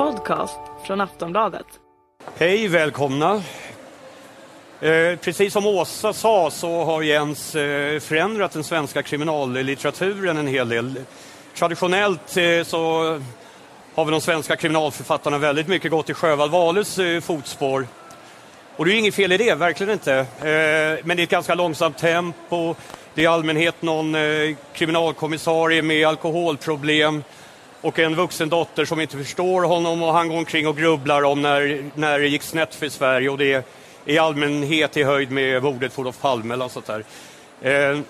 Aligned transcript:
podcast 0.00 0.58
från 0.86 1.00
Aftonbladet. 1.00 1.66
Hej, 2.36 2.68
välkomna. 2.68 3.42
Eh, 4.80 5.16
precis 5.20 5.52
som 5.52 5.66
Åsa 5.66 6.12
sa 6.12 6.50
så 6.50 6.84
har 6.84 7.02
Jens 7.02 7.54
eh, 7.54 8.00
förändrat 8.00 8.52
den 8.52 8.64
svenska 8.64 9.02
kriminallitteraturen 9.02 10.36
en 10.36 10.46
hel 10.46 10.68
del. 10.68 11.00
Traditionellt 11.54 12.36
eh, 12.36 12.62
så 12.64 13.02
har 13.94 14.04
vi 14.04 14.10
de 14.10 14.20
svenska 14.20 14.56
kriminalförfattarna 14.56 15.38
väldigt 15.38 15.68
mycket 15.68 15.90
gått 15.90 16.10
i 16.10 16.14
Sjöwall 16.14 16.50
Wahlöös 16.50 16.98
eh, 16.98 17.20
fotspår. 17.20 17.86
Och 18.76 18.84
det 18.84 18.94
är 18.94 18.98
inget 18.98 19.14
fel 19.14 19.32
i 19.32 19.36
det, 19.36 19.54
verkligen 19.54 19.92
inte. 19.92 20.14
Eh, 20.14 21.04
men 21.06 21.16
det 21.16 21.22
är 21.22 21.24
ett 21.24 21.30
ganska 21.30 21.54
långsamt 21.54 21.98
tempo. 21.98 22.74
Det 23.14 23.20
är 23.20 23.24
i 23.24 23.26
allmänhet 23.26 23.82
någon 23.82 24.14
eh, 24.14 24.56
kriminalkommissarie 24.72 25.82
med 25.82 26.08
alkoholproblem 26.08 27.22
och 27.80 27.98
en 27.98 28.14
vuxen 28.14 28.48
dotter 28.48 28.84
som 28.84 29.00
inte 29.00 29.16
förstår 29.16 29.62
honom 29.62 30.02
och 30.02 30.12
han 30.12 30.28
går 30.28 30.36
omkring 30.36 30.68
och 30.68 30.76
grubblar 30.76 31.22
om 31.22 31.42
när, 31.42 31.90
när 31.94 32.18
det 32.18 32.28
gick 32.28 32.42
snett 32.42 32.74
för 32.74 32.88
Sverige 32.88 33.28
och 33.28 33.38
det 33.38 33.52
är 33.52 33.62
i 34.04 34.18
allmänhet 34.18 34.96
i 34.96 35.02
höjd 35.02 35.30
med 35.30 35.62
mordet 35.62 35.94
på 35.94 36.00
Olof 36.00 36.20
Palme 36.20 36.54
eller 36.54 36.68
sånt 36.68 36.86
där. 36.86 37.04
Eh, 37.60 38.00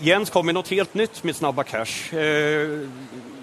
Jens 0.00 0.30
kom 0.30 0.46
med 0.46 0.54
något 0.54 0.68
helt 0.68 0.94
nytt 0.94 1.24
med 1.24 1.36
Snabba 1.36 1.62
Cash. 1.62 2.16
Eh, 2.18 2.80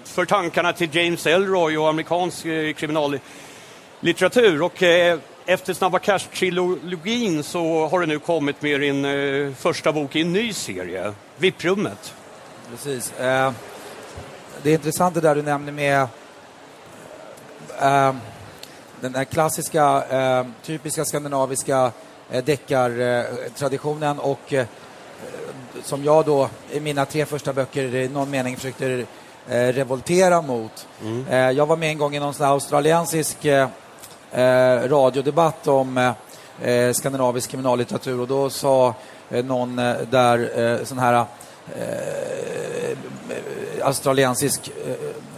för 0.04 0.24
tankarna 0.24 0.72
till 0.72 0.96
James 0.96 1.26
Elroy 1.26 1.76
och 1.76 1.88
amerikansk 1.88 2.46
eh, 2.46 2.74
kriminallitteratur. 2.74 4.62
Och 4.62 4.82
eh, 4.82 5.18
efter 5.46 5.74
Snabba 5.74 5.98
Cash-trilogin 5.98 7.42
så 7.42 7.86
har 7.88 8.00
du 8.00 8.06
nu 8.06 8.18
kommit 8.18 8.62
med 8.62 8.80
din 8.80 9.04
eh, 9.04 9.52
första 9.54 9.92
bok 9.92 10.16
i 10.16 10.20
en 10.20 10.32
ny 10.32 10.52
serie, 10.52 11.12
Vipprummet. 11.36 12.14
Precis. 12.70 13.20
Eh, 13.20 13.52
det 14.64 14.70
är 14.70 14.74
intressant 14.74 15.14
det 15.14 15.20
där 15.20 15.34
du 15.34 15.42
nämner 15.42 15.72
med 15.72 16.00
eh, 17.80 18.14
den 19.00 19.14
här 19.14 19.24
klassiska, 19.24 20.04
eh, 20.10 20.46
typiska 20.62 21.04
skandinaviska 21.04 21.92
eh, 22.30 22.44
deckartraditionen 22.44 24.18
och 24.18 24.52
eh, 24.52 24.66
som 25.82 26.04
jag 26.04 26.24
då 26.24 26.48
i 26.70 26.80
mina 26.80 27.04
tre 27.04 27.26
första 27.26 27.52
böcker 27.52 27.94
i 27.94 28.08
någon 28.08 28.30
mening 28.30 28.56
försökte 28.56 29.06
eh, 29.48 29.66
revoltera 29.66 30.42
mot. 30.42 30.86
Mm. 31.02 31.26
Eh, 31.28 31.50
jag 31.50 31.66
var 31.66 31.76
med 31.76 31.88
en 31.88 31.98
gång 31.98 32.16
i 32.16 32.20
någon 32.20 32.34
sån 32.34 32.46
australiensisk 32.46 33.46
radiodebatt 34.84 35.68
om 35.68 36.12
skandinavisk 36.92 37.50
kriminallitteratur 37.50 38.20
och 38.20 38.28
då 38.28 38.50
sa 38.50 38.94
någon 39.28 39.76
där, 39.76 40.84
sån 40.84 40.98
här 40.98 41.26
australiensisk 43.82 44.70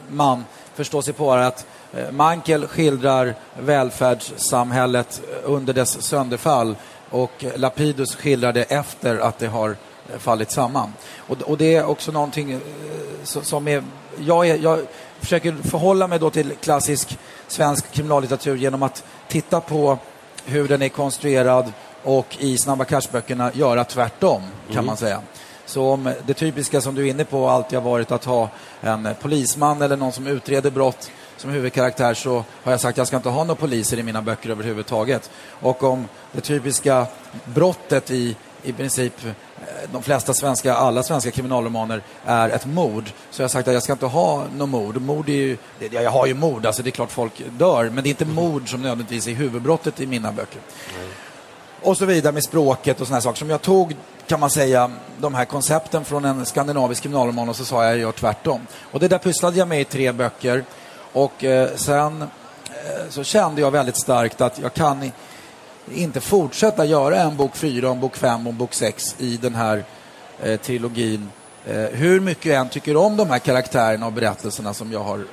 man 0.08 0.44
förstår 0.74 1.02
sig 1.02 1.14
på 1.14 1.32
att 1.32 1.66
Mankel 2.10 2.66
skildrar 2.66 3.34
välfärdssamhället 3.60 5.22
under 5.44 5.72
dess 5.72 6.02
sönderfall 6.02 6.76
och 7.10 7.44
Lapidus 7.56 8.14
skildrar 8.16 8.52
det 8.52 8.62
efter 8.62 9.18
att 9.18 9.38
det 9.38 9.46
har 9.46 9.76
fallit 10.18 10.50
samman. 10.50 10.92
Och, 11.16 11.42
och 11.42 11.58
det 11.58 11.74
är 11.74 11.86
också 11.86 12.12
någonting 12.12 12.52
eh, 12.52 12.60
som 13.24 13.68
är... 13.68 13.84
Jag, 14.18 14.48
är, 14.48 14.58
jag 14.58 14.78
försöker 15.20 15.56
förhålla 15.62 16.08
mig 16.08 16.18
då 16.18 16.30
till 16.30 16.52
klassisk 16.60 17.18
svensk 17.48 17.92
kriminallitteratur 17.92 18.56
genom 18.56 18.82
att 18.82 19.04
titta 19.28 19.60
på 19.60 19.98
hur 20.44 20.68
den 20.68 20.82
är 20.82 20.88
konstruerad 20.88 21.72
och 22.02 22.36
i 22.38 22.58
Snabba 22.58 22.84
Cash-böckerna 22.84 23.50
göra 23.54 23.84
tvärtom, 23.84 24.42
kan 24.66 24.74
mm. 24.74 24.86
man 24.86 24.96
säga. 24.96 25.20
Så 25.66 25.90
om 25.90 26.14
det 26.26 26.34
typiska 26.34 26.80
som 26.80 26.94
du 26.94 27.06
är 27.06 27.10
inne 27.10 27.24
på 27.24 27.48
alltid 27.48 27.78
har 27.78 27.90
varit 27.90 28.10
att 28.10 28.24
ha 28.24 28.48
en 28.80 29.08
polisman 29.20 29.82
eller 29.82 29.96
någon 29.96 30.12
som 30.12 30.26
utreder 30.26 30.70
brott 30.70 31.10
som 31.36 31.50
huvudkaraktär 31.50 32.14
så 32.14 32.44
har 32.62 32.72
jag 32.72 32.80
sagt 32.80 32.94
att 32.94 32.98
jag 32.98 33.06
ska 33.06 33.16
inte 33.16 33.28
ha 33.28 33.44
några 33.44 33.60
poliser 33.60 33.98
i 33.98 34.02
mina 34.02 34.22
böcker 34.22 34.50
överhuvudtaget. 34.50 35.30
Och 35.60 35.82
om 35.82 36.08
det 36.32 36.40
typiska 36.40 37.06
brottet 37.44 38.10
i 38.10 38.36
i 38.66 38.72
princip 38.72 39.24
eh, 39.24 39.30
de 39.92 40.02
flesta 40.02 40.34
svenska, 40.34 40.74
alla 40.74 41.02
svenska 41.02 41.30
kriminalromaner 41.30 42.02
är 42.24 42.48
ett 42.48 42.66
mord. 42.66 43.10
Så 43.30 43.42
jag 43.42 43.44
har 43.44 43.48
sagt 43.48 43.68
att 43.68 43.74
jag 43.74 43.82
ska 43.82 43.92
inte 43.92 44.06
ha 44.06 44.44
något 44.56 44.68
mord. 44.68 45.00
Mord 45.00 45.28
är 45.28 45.32
ju, 45.32 45.56
jag 45.90 46.10
har 46.10 46.26
ju 46.26 46.34
mord, 46.34 46.66
alltså 46.66 46.82
det 46.82 46.88
är 46.88 46.92
klart 46.92 47.12
folk 47.12 47.42
dör, 47.58 47.90
men 47.90 48.04
det 48.04 48.08
är 48.08 48.10
inte 48.10 48.24
mord 48.24 48.70
som 48.70 48.82
nödvändigtvis 48.82 49.26
är 49.26 49.32
huvudbrottet 49.32 50.00
i 50.00 50.06
mina 50.06 50.32
böcker. 50.32 50.60
Nej. 50.98 51.08
Och 51.82 51.96
så 51.96 52.04
vidare 52.04 52.32
med 52.32 52.44
språket 52.44 53.00
och 53.00 53.06
sådana 53.06 53.20
saker 53.20 53.38
som 53.38 53.50
jag 53.50 53.62
tog 53.62 53.96
kan 54.26 54.40
man 54.40 54.50
säga, 54.50 54.90
de 55.18 55.34
här 55.34 55.44
koncepten 55.44 56.04
från 56.04 56.24
en 56.24 56.46
skandinavisk 56.46 57.02
kriminalroman 57.02 57.48
och 57.48 57.56
så 57.56 57.64
sa 57.64 57.84
jag 57.84 57.92
att 57.92 57.98
jag 57.98 58.00
gör 58.00 58.12
tvärtom. 58.12 58.66
Och 58.92 59.00
det 59.00 59.08
där 59.08 59.18
pysslade 59.18 59.58
jag 59.58 59.68
med 59.68 59.80
i 59.80 59.84
tre 59.84 60.12
böcker 60.12 60.64
och 61.12 61.44
eh, 61.44 61.68
sen 61.76 62.22
eh, 62.22 62.28
så 63.10 63.24
kände 63.24 63.60
jag 63.60 63.70
väldigt 63.70 63.96
starkt 63.96 64.40
att 64.40 64.58
jag 64.58 64.74
kan 64.74 65.12
inte 65.94 66.20
fortsätta 66.20 66.84
göra 66.84 67.16
en 67.16 67.36
bok 67.36 67.56
fyra, 67.56 67.90
en 67.90 68.00
bok 68.00 68.16
fem 68.16 68.46
och 68.46 68.52
en 68.52 68.58
bok 68.58 68.74
sex 68.74 69.14
i 69.18 69.36
den 69.36 69.54
här 69.54 69.84
eh, 70.42 70.60
trilogin. 70.60 71.30
Eh, 71.66 71.76
hur 71.76 72.20
mycket 72.20 72.46
jag 72.46 72.60
än 72.60 72.68
tycker 72.68 72.96
om 72.96 73.16
de 73.16 73.30
här 73.30 73.38
karaktärerna 73.38 74.06
och 74.06 74.12
berättelserna 74.12 74.74
som 74.74 74.92
jag 74.92 75.00
har 75.00 75.24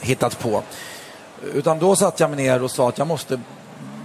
hittat 0.00 0.38
på. 0.38 0.62
Utan 1.54 1.78
då 1.78 1.96
satte 1.96 2.22
jag 2.22 2.30
mig 2.30 2.44
ner 2.44 2.62
och 2.62 2.70
sa 2.70 2.88
att 2.88 2.98
jag 2.98 3.06
måste 3.06 3.40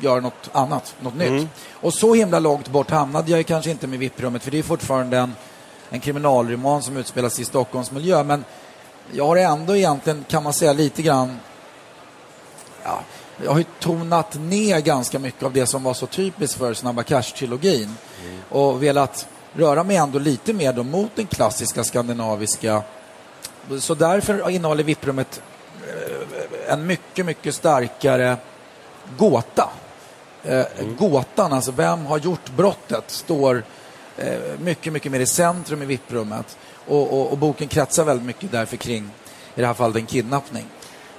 göra 0.01 0.19
något 0.19 0.49
annat, 0.51 0.95
något 0.99 1.13
mm. 1.13 1.35
nytt. 1.35 1.47
Och 1.71 1.93
så 1.93 2.13
himla 2.13 2.39
långt 2.39 2.69
bort 2.69 2.91
hamnade 2.91 3.31
jag 3.31 3.45
kanske 3.45 3.71
inte 3.71 3.87
med 3.87 3.99
Vipprummet 3.99 4.43
för 4.43 4.51
det 4.51 4.59
är 4.59 4.63
fortfarande 4.63 5.17
en, 5.17 5.35
en 5.89 5.99
kriminalroman 5.99 6.83
som 6.83 6.97
utspelas 6.97 7.39
i 7.39 7.45
Stockholms 7.45 7.91
miljö. 7.91 8.23
Men 8.23 8.45
jag 9.11 9.27
har 9.27 9.37
ändå 9.37 9.75
egentligen, 9.75 10.25
kan 10.27 10.43
man 10.43 10.53
säga, 10.53 10.73
lite 10.73 11.01
grann 11.01 11.39
ja, 12.83 12.99
jag 13.43 13.51
har 13.51 13.57
ju 13.57 13.65
tonat 13.79 14.35
ner 14.35 14.79
ganska 14.79 15.19
mycket 15.19 15.43
av 15.43 15.53
det 15.53 15.65
som 15.65 15.83
var 15.83 15.93
så 15.93 16.05
typiskt 16.05 16.57
för 16.57 16.73
Snabba 16.73 17.03
Cash-trilogin 17.03 17.83
mm. 18.23 18.39
och 18.49 18.83
velat 18.83 19.27
röra 19.53 19.83
mig 19.83 19.95
ändå 19.95 20.19
lite 20.19 20.53
mer 20.53 20.73
då 20.73 20.83
mot 20.83 21.11
den 21.15 21.27
klassiska 21.27 21.83
skandinaviska. 21.83 22.81
Så 23.79 23.95
därför 23.95 24.49
innehåller 24.49 24.83
Vipprummet 24.83 25.41
eh, 25.87 26.73
en 26.73 26.87
mycket, 26.87 27.25
mycket 27.25 27.55
starkare 27.55 28.37
gåta. 29.17 29.69
Eh. 30.47 30.65
Gåtan, 30.97 31.53
alltså 31.53 31.71
vem 31.71 32.05
har 32.05 32.17
gjort 32.17 32.49
brottet, 32.55 33.03
står 33.07 33.63
eh, 34.17 34.37
mycket, 34.59 34.93
mycket 34.93 35.11
mer 35.11 35.19
i 35.19 35.25
centrum 35.25 35.81
i 35.81 35.85
Vipprummet. 35.85 36.57
Och, 36.87 37.13
och, 37.13 37.31
och 37.31 37.37
boken 37.37 37.67
kretsar 37.67 38.03
väldigt 38.03 38.25
mycket 38.25 38.51
därför 38.51 38.77
kring, 38.77 39.09
i 39.55 39.61
det 39.61 39.67
här 39.67 39.73
fallet, 39.73 39.95
en 39.95 40.05
kidnappning. 40.05 40.65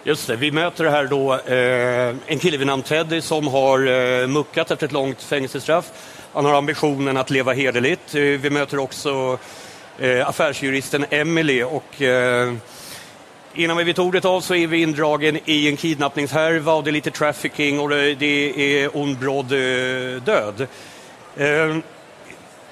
Just 0.05 0.27
det, 0.27 0.37
vi 0.37 0.51
möter 0.51 0.85
här 0.85 1.05
då 1.05 1.35
eh, 1.35 2.17
en 2.27 2.39
kille 2.39 2.57
vid 2.57 2.67
namn 2.67 2.83
Teddy 2.83 3.21
som 3.21 3.47
har 3.47 3.87
eh, 3.87 4.27
muckat 4.27 4.71
efter 4.71 4.87
ett 4.87 4.93
långt 4.93 5.23
fängelsestraff. 5.23 5.93
Han 6.33 6.45
har 6.45 6.55
ambitionen 6.55 7.17
att 7.17 7.31
leva 7.31 7.53
hederligt. 7.53 8.15
Eh, 8.15 8.21
vi 8.21 8.51
möter 8.51 8.79
också 8.79 9.39
eh, 9.99 10.29
affärsjuristen 10.29 11.07
Emily 11.11 11.63
och 11.63 12.03
eh, 12.03 12.55
innan 13.59 13.77
vi 13.77 13.85
vet 13.85 13.99
ordet 13.99 14.25
av 14.25 14.41
så 14.41 14.55
är 14.55 14.67
vi 14.67 14.83
indragen 14.83 15.39
i 15.45 15.69
en 15.69 15.77
kidnappningshärva 15.77 16.73
och 16.73 16.85
det 16.85 16.91
är 16.91 16.93
lite 16.93 17.11
trafficking 17.11 17.81
och 17.81 17.89
det, 17.89 18.83
är 18.83 18.97
ond 18.97 19.19
bråd 19.19 19.53
eh, 19.53 20.23
död. 20.23 20.67
Eh, 21.37 21.77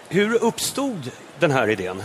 hur 0.09 0.45
uppstod 0.45 1.11
den 1.39 1.51
här 1.51 1.71
idén? 1.71 2.03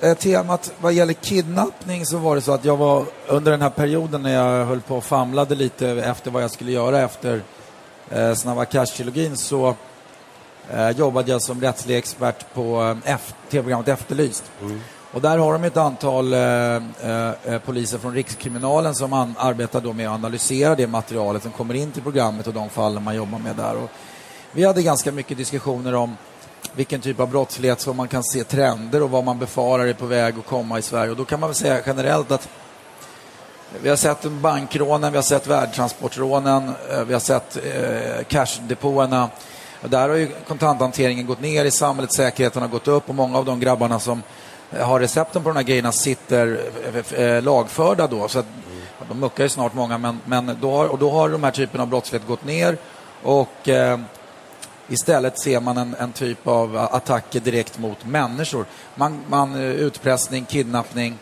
Eh, 0.00 0.14
temat 0.14 0.74
vad 0.80 0.92
gäller 0.92 1.12
kidnappning 1.12 2.06
så 2.06 2.18
var 2.18 2.34
det 2.34 2.42
så 2.42 2.52
att 2.52 2.64
jag 2.64 2.76
var 2.76 3.04
under 3.26 3.50
den 3.50 3.62
här 3.62 3.70
perioden 3.70 4.22
när 4.22 4.34
jag 4.34 4.66
höll 4.66 4.80
på 4.80 4.96
och 4.96 5.04
famlade 5.04 5.54
lite 5.54 5.88
efter 5.88 6.30
vad 6.30 6.42
jag 6.42 6.50
skulle 6.50 6.72
göra 6.72 7.00
efter 7.00 7.42
eh, 8.10 8.34
Snabba 8.34 8.64
Cash-trilogin 8.64 9.36
så 9.36 9.76
eh, 10.70 10.90
jobbade 10.90 11.30
jag 11.30 11.42
som 11.42 11.60
rättslig 11.60 11.96
expert 11.96 12.54
på 12.54 12.96
eh, 13.04 13.16
tv-programmet 13.50 13.88
Efterlyst. 13.88 14.44
Mm. 14.60 14.80
Och 15.12 15.20
där 15.20 15.38
har 15.38 15.52
de 15.52 15.64
ett 15.64 15.76
antal 15.76 16.32
eh, 16.32 16.40
eh, 16.40 17.32
eh, 17.44 17.58
poliser 17.64 17.98
från 17.98 18.14
Rikskriminalen 18.14 18.94
som 18.94 19.12
an, 19.12 19.34
arbetar 19.38 19.80
då 19.80 19.92
med 19.92 20.08
att 20.08 20.14
analysera 20.14 20.74
det 20.74 20.86
materialet 20.86 21.42
som 21.42 21.52
kommer 21.52 21.74
in 21.74 21.92
till 21.92 22.02
programmet 22.02 22.46
och 22.46 22.54
de 22.54 22.70
fallen 22.70 23.02
man 23.02 23.14
jobbar 23.14 23.38
med 23.38 23.56
där. 23.56 23.76
Och 23.76 23.90
vi 24.52 24.64
hade 24.64 24.82
ganska 24.82 25.12
mycket 25.12 25.36
diskussioner 25.36 25.94
om 25.94 26.16
vilken 26.74 27.00
typ 27.00 27.20
av 27.20 27.30
brottslighet 27.30 27.80
som 27.80 27.96
man 27.96 28.08
kan 28.08 28.24
se 28.24 28.44
trender 28.44 29.02
och 29.02 29.10
vad 29.10 29.24
man 29.24 29.38
befarar 29.38 29.86
är 29.86 29.92
på 29.92 30.06
väg 30.06 30.34
att 30.38 30.46
komma 30.46 30.78
i 30.78 30.82
Sverige. 30.82 31.10
Och 31.10 31.16
då 31.16 31.24
kan 31.24 31.40
man 31.40 31.48
väl 31.48 31.54
säga 31.54 31.80
generellt 31.86 32.30
att 32.30 32.48
vi 33.82 33.88
har 33.88 33.96
sett 33.96 34.22
bankrånen, 34.22 35.12
vi 35.12 35.18
har 35.18 35.22
sett 35.22 35.46
värdetransportrånen, 35.46 36.72
eh, 36.90 37.04
vi 37.04 37.12
har 37.12 37.20
sett 37.20 37.56
eh, 37.56 38.24
cashdepåerna. 38.28 39.28
Där 39.80 40.08
har 40.08 40.16
ju 40.16 40.28
kontanthanteringen 40.48 41.26
gått 41.26 41.40
ner 41.40 41.64
i 41.64 41.70
samhället, 41.70 42.12
säkerheten 42.12 42.62
har 42.62 42.68
gått 42.68 42.88
upp 42.88 43.08
och 43.08 43.14
många 43.14 43.38
av 43.38 43.44
de 43.44 43.60
grabbarna 43.60 44.00
som 44.00 44.22
har 44.80 45.00
recepten 45.00 45.42
på 45.42 45.48
de 45.48 45.56
här 45.56 45.64
grejerna 45.64 45.92
sitter 45.92 46.60
eh, 46.94 47.20
eh, 47.22 47.42
lagförda 47.42 48.06
då. 48.06 48.28
Så 48.28 48.38
att, 48.38 48.46
de 49.08 49.20
muckar 49.20 49.44
ju 49.44 49.48
snart 49.48 49.74
många, 49.74 49.98
men, 49.98 50.20
men 50.24 50.58
då, 50.60 50.70
har, 50.70 50.86
och 50.86 50.98
då 50.98 51.10
har 51.10 51.28
de 51.28 51.44
här 51.44 51.50
typen 51.50 51.80
av 51.80 51.86
brottslighet 51.86 52.28
gått 52.28 52.44
ner 52.44 52.76
och 53.22 53.68
eh, 53.68 53.98
Istället 54.88 55.38
ser 55.38 55.60
man 55.60 55.76
en, 55.76 55.94
en 55.98 56.12
typ 56.12 56.46
av 56.46 56.76
attacker 56.76 57.40
direkt 57.40 57.78
mot 57.78 58.04
människor. 58.04 58.64
Man, 58.94 59.20
man, 59.28 59.54
eh, 59.54 59.70
utpressning, 59.70 60.44
kidnappning 60.44 61.18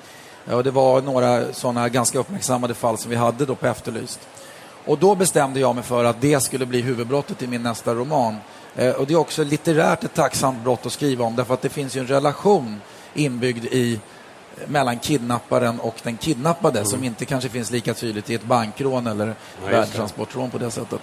Och 0.46 0.64
det 0.64 0.70
var 0.70 1.02
några 1.02 1.52
sådana 1.52 1.88
ganska 1.88 2.18
uppmärksammade 2.18 2.74
fall 2.74 2.98
som 2.98 3.10
vi 3.10 3.16
hade 3.16 3.46
då 3.46 3.54
på 3.54 3.66
Efterlyst. 3.66 4.20
Och 4.84 4.98
då 4.98 5.14
bestämde 5.14 5.60
jag 5.60 5.74
mig 5.74 5.84
för 5.84 6.04
att 6.04 6.20
det 6.20 6.42
skulle 6.42 6.66
bli 6.66 6.80
huvudbrottet 6.80 7.42
i 7.42 7.46
min 7.46 7.62
nästa 7.62 7.94
roman. 7.94 8.36
Eh, 8.76 8.90
och 8.90 9.06
det 9.06 9.12
är 9.12 9.18
också 9.18 9.44
litterärt 9.44 10.04
ett 10.04 10.14
tacksamt 10.14 10.64
brott 10.64 10.86
att 10.86 10.92
skriva 10.92 11.24
om 11.24 11.36
därför 11.36 11.54
att 11.54 11.62
det 11.62 11.68
finns 11.68 11.96
ju 11.96 12.00
en 12.00 12.06
relation 12.06 12.80
inbyggd 13.14 13.64
i 13.64 14.00
mellan 14.66 14.98
kidnapparen 14.98 15.80
och 15.80 15.94
den 16.02 16.16
kidnappade 16.16 16.78
mm. 16.78 16.90
som 16.90 17.04
inte 17.04 17.24
kanske 17.24 17.48
finns 17.48 17.70
lika 17.70 17.94
tydligt 17.94 18.30
i 18.30 18.34
ett 18.34 18.44
bankrån 18.44 19.06
eller 19.06 19.34
värdetransportrån 19.70 20.50
på 20.50 20.58
det 20.58 20.70
sättet. 20.70 21.00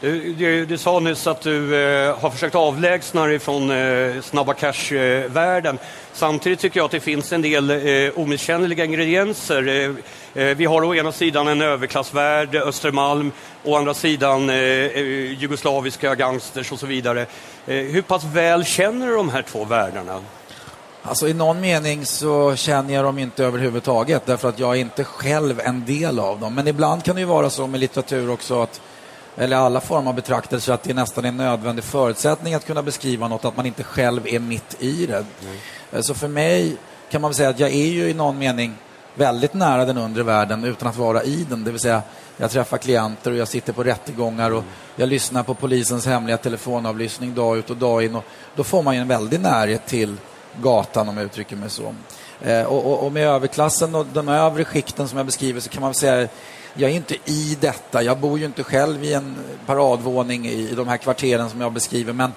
Du, 0.00 0.32
du, 0.32 0.66
du, 0.66 0.78
sa 0.78 1.00
nyss 1.00 1.26
att 1.26 1.40
du 1.40 1.82
eh, 1.82 2.18
har 2.18 2.30
försökt 2.30 2.54
avlägsna 2.54 3.26
dig 3.26 3.38
från 3.38 3.70
eh, 3.70 4.20
snabba 4.22 4.54
cash-världen. 4.54 5.78
Samtidigt 6.12 6.58
tycker 6.58 6.80
jag 6.80 6.84
att 6.84 6.90
det 6.90 7.00
finns 7.00 7.32
en 7.32 7.42
del 7.42 7.70
eh, 7.70 8.12
omisskännliga 8.18 8.84
ingredienser. 8.84 9.68
Eh, 9.68 10.42
eh, 10.42 10.56
vi 10.56 10.64
har 10.64 10.84
å 10.84 10.94
ena 10.94 11.12
sidan 11.12 11.48
en 11.48 11.62
överklassvärld, 11.62 12.54
Östermalm, 12.54 13.32
å 13.64 13.76
andra 13.76 13.94
sidan 13.94 14.50
eh, 14.50 14.56
eh, 14.56 15.32
jugoslaviska 15.32 16.14
gangsters 16.14 16.72
och 16.72 16.78
så 16.78 16.86
vidare. 16.86 17.26
hur 17.66 18.02
pass 18.02 18.24
väl 18.24 18.64
känner 18.64 19.06
du 19.06 19.14
de 19.14 19.28
här 19.28 19.42
två 19.42 19.64
världarna? 19.64 20.20
Alltså 21.08 21.28
i 21.28 21.34
någon 21.34 21.60
mening 21.60 22.06
så 22.06 22.56
känner 22.56 22.94
jag 22.94 23.04
dem 23.04 23.18
inte 23.18 23.44
överhuvudtaget 23.44 24.26
därför 24.26 24.48
att 24.48 24.58
jag 24.58 24.76
är 24.76 24.80
inte 24.80 25.04
själv 25.04 25.60
en 25.60 25.84
del 25.84 26.18
av 26.18 26.40
dem. 26.40 26.54
Men 26.54 26.68
ibland 26.68 27.04
kan 27.04 27.14
det 27.14 27.20
ju 27.20 27.26
vara 27.26 27.50
så 27.50 27.66
med 27.66 27.80
litteratur 27.80 28.30
också 28.30 28.62
att 28.62 28.80
eller 29.36 29.56
alla 29.56 29.80
former 29.80 30.08
av 30.08 30.14
betraktelser 30.14 30.72
att 30.72 30.82
det 30.82 30.90
är 30.90 30.94
nästan 30.94 31.24
en 31.24 31.36
nödvändig 31.36 31.84
förutsättning 31.84 32.54
att 32.54 32.66
kunna 32.66 32.82
beskriva 32.82 33.28
något, 33.28 33.44
att 33.44 33.56
man 33.56 33.66
inte 33.66 33.82
själv 33.82 34.26
är 34.26 34.38
mitt 34.38 34.82
i 34.82 35.06
det. 35.06 35.24
Mm. 35.92 36.02
Så 36.02 36.14
för 36.14 36.28
mig 36.28 36.76
kan 37.10 37.20
man 37.20 37.34
säga 37.34 37.48
att 37.48 37.60
jag 37.60 37.70
är 37.70 37.86
ju 37.86 38.08
i 38.08 38.14
någon 38.14 38.38
mening 38.38 38.74
väldigt 39.14 39.54
nära 39.54 39.84
den 39.84 39.98
undre 39.98 40.22
världen 40.22 40.64
utan 40.64 40.88
att 40.88 40.96
vara 40.96 41.22
i 41.22 41.46
den. 41.50 41.64
Det 41.64 41.70
vill 41.70 41.80
säga, 41.80 42.02
jag 42.36 42.50
träffar 42.50 42.78
klienter 42.78 43.30
och 43.30 43.36
jag 43.36 43.48
sitter 43.48 43.72
på 43.72 43.82
rättegångar 43.84 44.50
och 44.50 44.64
jag 44.96 45.08
lyssnar 45.08 45.42
på 45.42 45.54
polisens 45.54 46.06
hemliga 46.06 46.36
telefonavlyssning 46.36 47.34
dag 47.34 47.58
ut 47.58 47.70
och 47.70 47.76
dag 47.76 48.04
in. 48.04 48.16
Och 48.16 48.24
då 48.56 48.64
får 48.64 48.82
man 48.82 48.94
ju 48.94 49.00
en 49.00 49.08
väldig 49.08 49.40
närhet 49.40 49.86
till 49.86 50.16
gatan 50.62 51.08
om 51.08 51.16
jag 51.16 51.26
uttrycker 51.26 51.56
mig 51.56 51.70
så. 51.70 51.94
Eh, 52.40 52.62
och, 52.62 52.86
och, 52.86 53.06
och, 53.06 53.12
med 53.12 53.26
överklassen 53.28 53.94
och 53.94 54.06
de 54.12 54.28
övre 54.28 54.64
skikten 54.64 55.08
som 55.08 55.16
jag 55.16 55.26
beskriver 55.26 55.60
så 55.60 55.68
kan 55.68 55.82
man 55.82 55.94
säga 55.94 56.28
jag 56.74 56.90
är 56.90 56.94
inte 56.94 57.14
i 57.24 57.56
detta. 57.60 58.02
Jag 58.02 58.18
bor 58.18 58.38
ju 58.38 58.44
inte 58.44 58.64
själv 58.64 59.04
i 59.04 59.14
en 59.14 59.36
paradvåning 59.66 60.46
i 60.46 60.74
de 60.74 60.88
här 60.88 60.96
kvarteren 60.96 61.50
som 61.50 61.60
jag 61.60 61.72
beskriver. 61.72 62.12
Men 62.12 62.32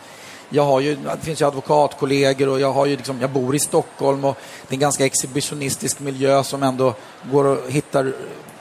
jag 0.49 0.63
har 0.63 0.79
ju, 0.79 0.95
det 0.95 1.25
finns 1.25 1.41
ju 1.41 1.45
advokatkollegor 1.45 2.49
och 2.49 2.59
jag, 2.59 2.73
har 2.73 2.85
ju 2.85 2.95
liksom, 2.95 3.21
jag 3.21 3.29
bor 3.29 3.55
i 3.55 3.59
Stockholm 3.59 4.25
och 4.25 4.37
det 4.67 4.73
är 4.73 4.75
en 4.75 4.79
ganska 4.79 5.05
exhibitionistisk 5.05 5.99
miljö 5.99 6.43
som 6.43 6.63
ändå 6.63 6.93
går 7.31 7.45
och 7.45 7.71
hittar 7.71 8.13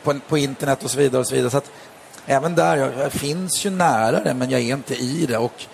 på, 0.03 0.19
på 0.29 0.39
internet 0.39 0.85
och 0.85 0.91
så 0.91 0.99
vidare. 0.99 1.21
Och 1.21 1.27
så 1.27 1.35
vidare. 1.35 1.51
Så 1.51 1.59
att 1.59 1.71
även 2.27 2.55
där, 2.55 2.77
jag, 2.77 2.91
jag 2.99 3.13
finns 3.13 3.67
ju 3.67 3.71
nära 3.71 4.25
det 4.25 4.35
men 4.35 4.51
jag 4.51 4.61
är 4.61 4.75
inte 4.75 4.95
i 4.95 5.27
det. 5.27 5.39
Och 5.39 5.65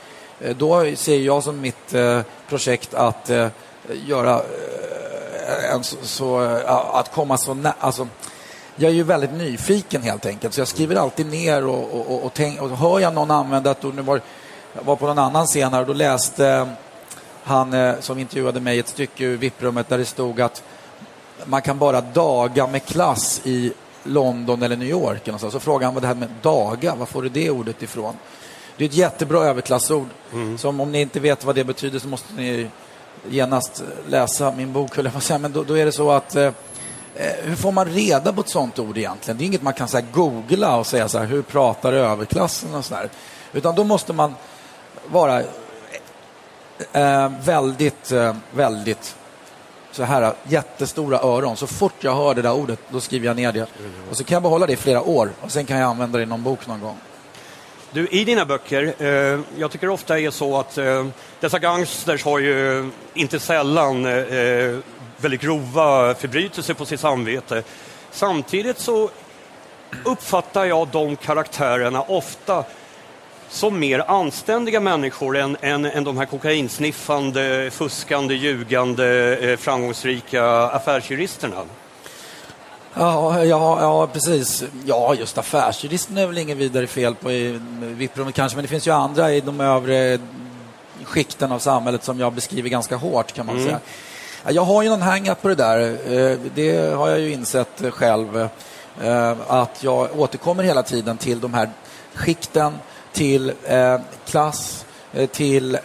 eh, 0.40 0.56
då 0.56 0.96
ser 0.96 1.18
jag 1.18 1.42
som 1.42 1.60
mitt 1.60 1.94
eh, 1.94 2.20
projekt 2.48 2.94
att 2.94 3.30
eh, 3.30 3.48
göra 3.94 4.34
eh, 4.34 5.74
en 5.74 5.84
så, 5.84 5.96
så, 6.02 6.38
att 6.92 7.12
komma 7.12 7.38
så 7.38 7.54
nära, 7.54 7.74
alltså, 7.80 8.08
jag 8.76 8.90
är 8.90 8.94
ju 8.94 9.02
väldigt 9.02 9.32
nyfiken 9.32 10.02
helt 10.02 10.26
enkelt, 10.26 10.54
så 10.54 10.60
jag 10.60 10.68
skriver 10.68 10.96
alltid 10.96 11.26
ner 11.26 11.66
och, 11.66 11.94
och, 11.94 12.14
och, 12.14 12.24
och, 12.24 12.32
tänk, 12.34 12.62
och 12.62 12.70
hör 12.70 13.00
jag 13.00 13.14
någon 13.14 13.30
använda 13.30 13.74
ord, 13.82 13.94
nu 13.94 14.02
var, 14.02 14.20
var 14.72 14.96
på 14.96 15.06
någon 15.06 15.18
annan 15.18 15.46
scen 15.46 15.72
här 15.72 15.80
och 15.80 15.86
då 15.86 15.92
läste 15.92 16.68
han 17.44 17.72
eh, 17.72 17.94
som 18.00 18.18
intervjuade 18.18 18.60
mig 18.60 18.78
ett 18.78 18.88
stycke 18.88 19.24
ur 19.24 19.36
VIP-rummet 19.36 19.88
där 19.88 19.98
det 19.98 20.04
stod 20.04 20.40
att 20.40 20.62
man 21.44 21.62
kan 21.62 21.78
bara 21.78 22.00
daga 22.00 22.66
med 22.66 22.84
klass 22.84 23.40
i 23.44 23.72
London 24.02 24.62
eller 24.62 24.76
New 24.76 24.88
York. 24.88 25.28
Och 25.28 25.40
så. 25.40 25.50
så 25.50 25.60
frågade 25.60 25.84
han 25.84 25.94
vad 25.94 26.02
det 26.02 26.06
här 26.06 26.14
med 26.14 26.28
daga, 26.42 26.94
var 26.94 27.06
får 27.06 27.22
du 27.22 27.28
det 27.28 27.50
ordet 27.50 27.82
ifrån? 27.82 28.14
Det 28.76 28.84
är 28.84 28.88
ett 28.88 28.94
jättebra 28.94 29.44
överklassord. 29.44 30.08
Mm. 30.32 30.58
Så 30.58 30.68
om 30.68 30.92
ni 30.92 31.00
inte 31.00 31.20
vet 31.20 31.44
vad 31.44 31.54
det 31.54 31.64
betyder 31.64 31.98
så 31.98 32.08
måste 32.08 32.34
ni 32.34 32.68
genast 33.28 33.82
läsa 34.08 34.52
min 34.52 34.72
bok, 34.72 34.98
jag 35.14 35.22
säga. 35.22 35.38
Men 35.38 35.52
då, 35.52 35.64
då 35.64 35.78
är 35.78 35.84
det 35.84 35.92
så 35.92 36.10
att 36.10 36.36
eh, 36.36 36.50
Eh, 37.18 37.32
hur 37.42 37.56
får 37.56 37.72
man 37.72 37.88
reda 37.88 38.32
på 38.32 38.40
ett 38.40 38.48
sånt 38.48 38.78
ord 38.78 38.98
egentligen? 38.98 39.38
Det 39.38 39.44
är 39.44 39.46
inget 39.46 39.62
man 39.62 39.72
kan 39.72 39.88
så 39.88 39.96
här, 39.96 40.06
googla 40.12 40.76
och 40.76 40.86
säga 40.86 41.08
så 41.08 41.18
här, 41.18 41.26
hur 41.26 41.42
pratar 41.42 41.92
överklassen 41.92 42.74
och 42.74 42.84
så 42.84 42.94
där. 42.94 43.10
Utan 43.52 43.74
då 43.74 43.84
måste 43.84 44.12
man 44.12 44.34
vara 45.06 45.40
eh, 45.40 45.46
eh, 47.02 47.32
väldigt, 47.44 48.12
eh, 48.12 48.36
väldigt 48.54 49.16
så 49.92 50.02
här 50.02 50.34
jättestora 50.44 51.18
öron. 51.18 51.56
Så 51.56 51.66
fort 51.66 51.94
jag 52.00 52.16
hör 52.16 52.34
det 52.34 52.42
där 52.42 52.52
ordet, 52.52 52.80
då 52.88 53.00
skriver 53.00 53.26
jag 53.26 53.36
ner 53.36 53.52
det. 53.52 53.66
Och 54.10 54.16
så 54.16 54.24
kan 54.24 54.34
jag 54.36 54.42
behålla 54.42 54.66
det 54.66 54.72
i 54.72 54.76
flera 54.76 55.02
år 55.02 55.30
och 55.40 55.52
sen 55.52 55.66
kan 55.66 55.78
jag 55.78 55.90
använda 55.90 56.18
det 56.18 56.22
i 56.22 56.26
någon 56.26 56.42
bok 56.42 56.66
någon 56.66 56.80
gång. 56.80 56.96
Du, 57.96 58.08
i 58.10 58.24
dina 58.24 58.44
böcker, 58.44 58.94
eh, 58.98 59.40
jag 59.58 59.70
tycker 59.70 59.88
ofta 59.88 60.18
är 60.18 60.30
så 60.30 60.58
att 60.58 60.78
eh, 60.78 61.06
dessa 61.40 61.58
gangsters 61.58 62.24
har 62.24 62.38
ju 62.38 62.90
inte 63.14 63.40
sällan 63.40 64.06
eh, 64.06 64.78
väldigt 65.16 65.40
grova 65.40 66.14
förbrytelser 66.14 66.74
på 66.74 66.84
sitt 66.86 67.00
samvete. 67.00 67.62
Samtidigt 68.10 68.78
så 68.78 69.10
uppfattar 70.04 70.64
jag 70.64 70.88
de 70.88 71.16
karaktärerna 71.16 72.02
ofta 72.02 72.64
som 73.48 73.78
mer 73.78 74.04
anständiga 74.10 74.80
människor 74.80 75.36
än, 75.36 75.56
än, 75.60 75.84
än 75.84 76.04
de 76.04 76.18
här 76.18 76.26
kokainsniffande, 76.26 77.70
fuskande, 77.72 78.34
ljugande, 78.34 79.38
eh, 79.38 79.56
framgångsrika 79.56 80.44
affärsjuristerna. 80.50 81.64
Ja, 82.98 83.44
ja, 83.44 83.80
ja, 83.80 84.06
precis. 84.06 84.64
Ja, 84.84 85.14
just 85.14 85.38
affärsjuristen 85.38 86.18
är 86.18 86.26
väl 86.26 86.38
inget 86.38 86.56
vidare 86.56 86.86
fel 86.86 87.14
på 87.14 87.32
i 87.32 87.60
VIP-rummet 87.80 88.34
kanske, 88.34 88.56
men 88.56 88.62
det 88.62 88.68
finns 88.68 88.86
ju 88.86 88.90
andra 88.90 89.32
i 89.32 89.40
de 89.40 89.60
övre 89.60 90.18
skikten 91.04 91.52
av 91.52 91.58
samhället 91.58 92.04
som 92.04 92.20
jag 92.20 92.32
beskriver 92.32 92.68
ganska 92.68 92.96
hårt 92.96 93.32
kan 93.32 93.46
man 93.46 93.54
mm. 93.54 93.66
säga. 93.66 93.80
Jag 94.48 94.62
har 94.62 94.82
ju 94.82 94.88
någon 94.88 95.02
hang-up 95.02 95.42
på 95.42 95.48
det 95.48 95.54
där. 95.54 95.80
Eh, 96.12 96.38
det 96.54 96.94
har 96.94 97.08
jag 97.08 97.20
ju 97.20 97.32
insett 97.32 97.82
själv. 97.90 98.48
Eh, 99.02 99.34
att 99.48 99.82
jag 99.82 100.20
återkommer 100.20 100.62
hela 100.62 100.82
tiden 100.82 101.16
till 101.16 101.40
de 101.40 101.54
här 101.54 101.70
skikten, 102.14 102.78
till 103.12 103.52
eh, 103.64 104.00
klass, 104.26 104.84
till 105.32 105.78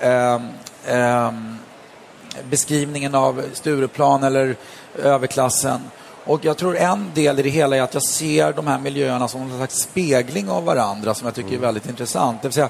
beskrivningen 2.50 3.16
av 3.16 3.44
Stureplan 3.54 4.24
eller 4.24 4.56
överklassen. 5.04 5.82
Och 6.26 6.46
jag 6.46 6.58
tror 6.58 6.78
en 6.78 7.12
del 7.14 7.40
i 7.40 7.42
det 7.42 7.50
hela 7.50 7.78
är 7.78 7.82
att 7.82 7.94
jag 7.94 8.04
ser 8.04 8.54
de 8.54 8.68
här 8.68 8.80
miljöerna 8.80 9.28
som 9.28 9.42
en 9.42 9.58
slags 9.58 9.76
spegling 9.76 10.50
av 10.50 10.64
varandra 10.64 11.14
som 11.14 11.26
jag 11.26 11.36
tycker 11.36 11.50
är 11.50 11.54
mm. 11.54 11.62
väldigt 11.62 11.90
intressant. 11.90 12.42
Det 12.42 12.48
vill 12.48 12.54
säga, 12.54 12.70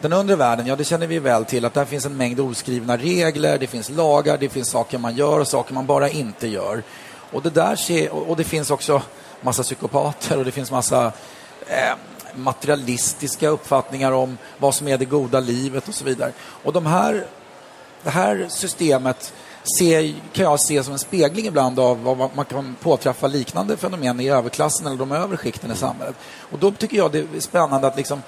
den 0.00 0.12
undre 0.12 0.36
världen, 0.36 0.66
ja 0.66 0.76
det 0.76 0.84
känner 0.84 1.06
vi 1.06 1.18
väl 1.18 1.44
till 1.44 1.64
att 1.64 1.74
där 1.74 1.84
finns 1.84 2.06
en 2.06 2.16
mängd 2.16 2.40
oskrivna 2.40 2.96
regler, 2.96 3.58
det 3.58 3.66
finns 3.66 3.90
lagar, 3.90 4.38
det 4.38 4.48
finns 4.48 4.68
saker 4.68 4.98
man 4.98 5.16
gör 5.16 5.40
och 5.40 5.48
saker 5.48 5.74
man 5.74 5.86
bara 5.86 6.08
inte 6.08 6.48
gör. 6.48 6.82
Och 7.32 7.42
det, 7.42 7.50
där 7.50 7.78
och 8.10 8.36
det 8.36 8.44
finns 8.44 8.70
också 8.70 9.02
massa 9.40 9.62
psykopater 9.62 10.38
och 10.38 10.44
det 10.44 10.50
finns 10.50 10.70
massa 10.70 11.12
eh, 11.66 11.94
materialistiska 12.34 13.48
uppfattningar 13.48 14.12
om 14.12 14.38
vad 14.58 14.74
som 14.74 14.88
är 14.88 14.98
det 14.98 15.04
goda 15.04 15.40
livet 15.40 15.88
och 15.88 15.94
så 15.94 16.04
vidare. 16.04 16.32
Och 16.38 16.72
de 16.72 16.86
här, 16.86 17.26
det 18.02 18.10
här 18.10 18.46
systemet 18.48 19.32
ser, 19.78 20.14
kan 20.32 20.44
jag 20.44 20.60
se 20.60 20.84
som 20.84 20.92
en 20.92 20.98
spegling 20.98 21.46
ibland 21.46 21.78
av 21.78 22.02
vad 22.02 22.18
man 22.34 22.44
kan 22.44 22.76
påträffa 22.80 23.26
liknande 23.26 23.76
fenomen 23.76 24.20
i 24.20 24.28
överklassen 24.28 24.86
eller 24.86 24.96
de 24.96 25.12
övre 25.12 25.36
skikten 25.36 25.70
i 25.70 25.76
samhället. 25.76 26.16
Och 26.50 26.58
då 26.58 26.70
tycker 26.70 26.96
jag 26.96 27.12
det 27.12 27.18
är 27.18 27.40
spännande 27.40 27.86
att 27.86 27.96
liksom 27.96 28.22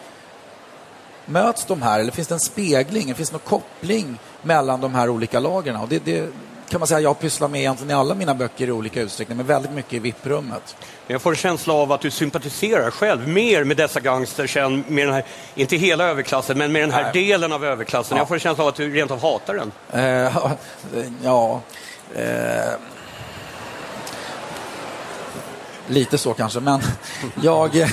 Möts 1.27 1.65
de 1.65 1.83
här 1.83 2.01
eller 2.01 2.13
finns 2.13 2.29
det 2.29 2.35
en 2.35 2.41
spegling, 2.41 3.15
finns 3.15 3.31
det 3.31 3.35
någon 3.35 3.61
koppling 3.61 4.19
mellan 4.43 4.81
de 4.81 4.95
här 4.95 5.09
olika 5.09 5.41
lagren? 5.41 5.77
Och 5.77 5.89
det, 5.89 6.05
det 6.05 6.29
kan 6.69 6.81
man 6.81 6.87
säga 6.87 7.01
jag 7.01 7.19
pysslar 7.19 7.49
med 7.49 7.61
egentligen 7.61 7.91
i 7.91 7.95
alla 7.95 8.15
mina 8.15 8.35
böcker 8.35 8.69
i 8.69 8.73
olika 8.73 9.01
utsträckning, 9.01 9.37
men 9.37 9.47
väldigt 9.47 9.73
mycket 9.73 9.93
i 9.93 9.99
VIP-rummet. 9.99 10.77
Jag 11.07 11.23
får 11.23 11.31
en 11.31 11.37
känsla 11.37 11.75
av 11.75 11.93
att 11.93 12.01
du 12.01 12.11
sympatiserar 12.11 12.91
själv 12.91 13.29
mer 13.29 13.65
med 13.65 13.77
dessa 13.77 14.01
gangsters 14.01 14.57
än 14.57 14.85
med 14.89 15.07
den 15.07 15.15
här, 15.15 15.25
inte 15.55 15.77
hela 15.77 16.05
överklassen, 16.05 16.59
men 16.59 16.73
med 16.73 16.83
den 16.83 16.91
här 16.91 17.03
Nej. 17.03 17.13
delen 17.13 17.53
av 17.53 17.65
överklassen. 17.65 18.17
Ja. 18.17 18.21
Jag 18.21 18.29
får 18.29 18.35
en 18.35 18.41
känsla 18.41 18.65
av 18.65 18.69
att 18.69 18.75
du 18.75 18.95
rent 18.95 19.11
av 19.11 19.23
hatar 19.23 19.55
den. 19.55 19.73
Uh, 19.95 20.53
ja... 21.23 21.61
Uh, 22.19 22.75
lite 25.87 26.19
så 26.19 26.35
kanske, 26.35 26.61
men 26.61 26.81
jag... 27.43 27.87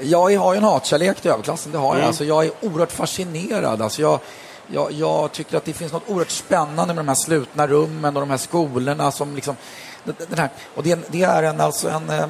Jag 0.00 0.36
har 0.36 0.52
ju 0.52 0.56
en 0.56 0.64
hatkärlek 0.64 1.20
till 1.20 1.30
överklassen, 1.30 1.72
det 1.72 1.78
har 1.78 1.86
jag. 1.86 1.94
Mm. 1.94 2.06
Alltså, 2.06 2.24
jag 2.24 2.44
är 2.44 2.50
oerhört 2.60 2.92
fascinerad. 2.92 3.82
Alltså, 3.82 4.02
jag, 4.02 4.20
jag, 4.68 4.92
jag, 4.92 5.32
tycker 5.32 5.56
att 5.56 5.64
det 5.64 5.72
finns 5.72 5.92
något 5.92 6.08
oerhört 6.08 6.30
spännande 6.30 6.94
med 6.94 7.04
de 7.04 7.08
här 7.08 7.14
slutna 7.14 7.66
rummen 7.66 8.16
och 8.16 8.20
de 8.20 8.30
här 8.30 8.36
skolorna 8.36 9.10
som 9.10 9.34
liksom... 9.34 9.56
Den 10.04 10.38
här, 10.38 10.48
och 10.74 10.82
det, 10.82 10.98
det 11.12 11.22
är 11.22 11.42
en, 11.42 11.60
alltså 11.60 11.88
en, 11.88 12.10
eh, 12.10 12.26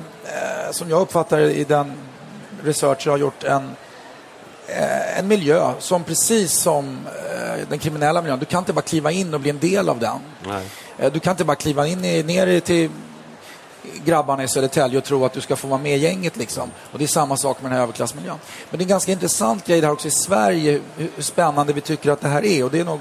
som 0.70 0.90
jag 0.90 1.00
uppfattar 1.00 1.40
i 1.40 1.64
den 1.64 1.92
research 2.62 3.06
jag 3.06 3.12
har 3.12 3.18
gjort, 3.18 3.44
en, 3.44 3.70
eh, 4.66 5.18
en 5.18 5.28
miljö 5.28 5.72
som 5.78 6.04
precis 6.04 6.52
som 6.52 6.98
eh, 7.06 7.68
den 7.68 7.78
kriminella 7.78 8.22
miljön, 8.22 8.38
du 8.38 8.44
kan 8.44 8.58
inte 8.58 8.72
bara 8.72 8.82
kliva 8.82 9.10
in 9.10 9.34
och 9.34 9.40
bli 9.40 9.50
en 9.50 9.58
del 9.58 9.88
av 9.88 9.98
den. 9.98 10.18
Nej. 10.46 10.66
Eh, 10.98 11.12
du 11.12 11.20
kan 11.20 11.30
inte 11.30 11.44
bara 11.44 11.56
kliva 11.56 11.86
in 11.86 12.04
i, 12.04 12.22
ner 12.22 12.60
till 12.60 12.90
grabbarna 14.04 14.44
i 14.44 14.48
Södertälje 14.48 14.98
och 14.98 15.04
tro 15.04 15.24
att 15.24 15.32
du 15.32 15.40
ska 15.40 15.56
få 15.56 15.68
vara 15.68 15.80
med 15.80 15.96
i 15.96 16.00
gänget. 16.00 16.36
Liksom. 16.36 16.70
Och 16.92 16.98
det 16.98 17.04
är 17.04 17.08
samma 17.08 17.36
sak 17.36 17.62
med 17.62 17.70
den 17.70 17.76
här 17.76 17.82
överklassmiljön. 17.82 18.38
Men 18.70 18.78
det 18.78 18.82
är 18.82 18.84
en 18.84 18.88
ganska 18.88 19.12
intressant 19.12 19.66
grej 19.66 19.80
det 19.80 19.86
här 19.86 19.94
också 19.94 20.08
i 20.08 20.10
Sverige, 20.10 20.80
hur 20.96 21.22
spännande 21.22 21.72
vi 21.72 21.80
tycker 21.80 22.10
att 22.10 22.20
det 22.20 22.28
här 22.28 22.44
är. 22.44 22.64
Och 22.64 22.70
det 22.70 22.80
är 22.80 22.84
nog 22.84 23.00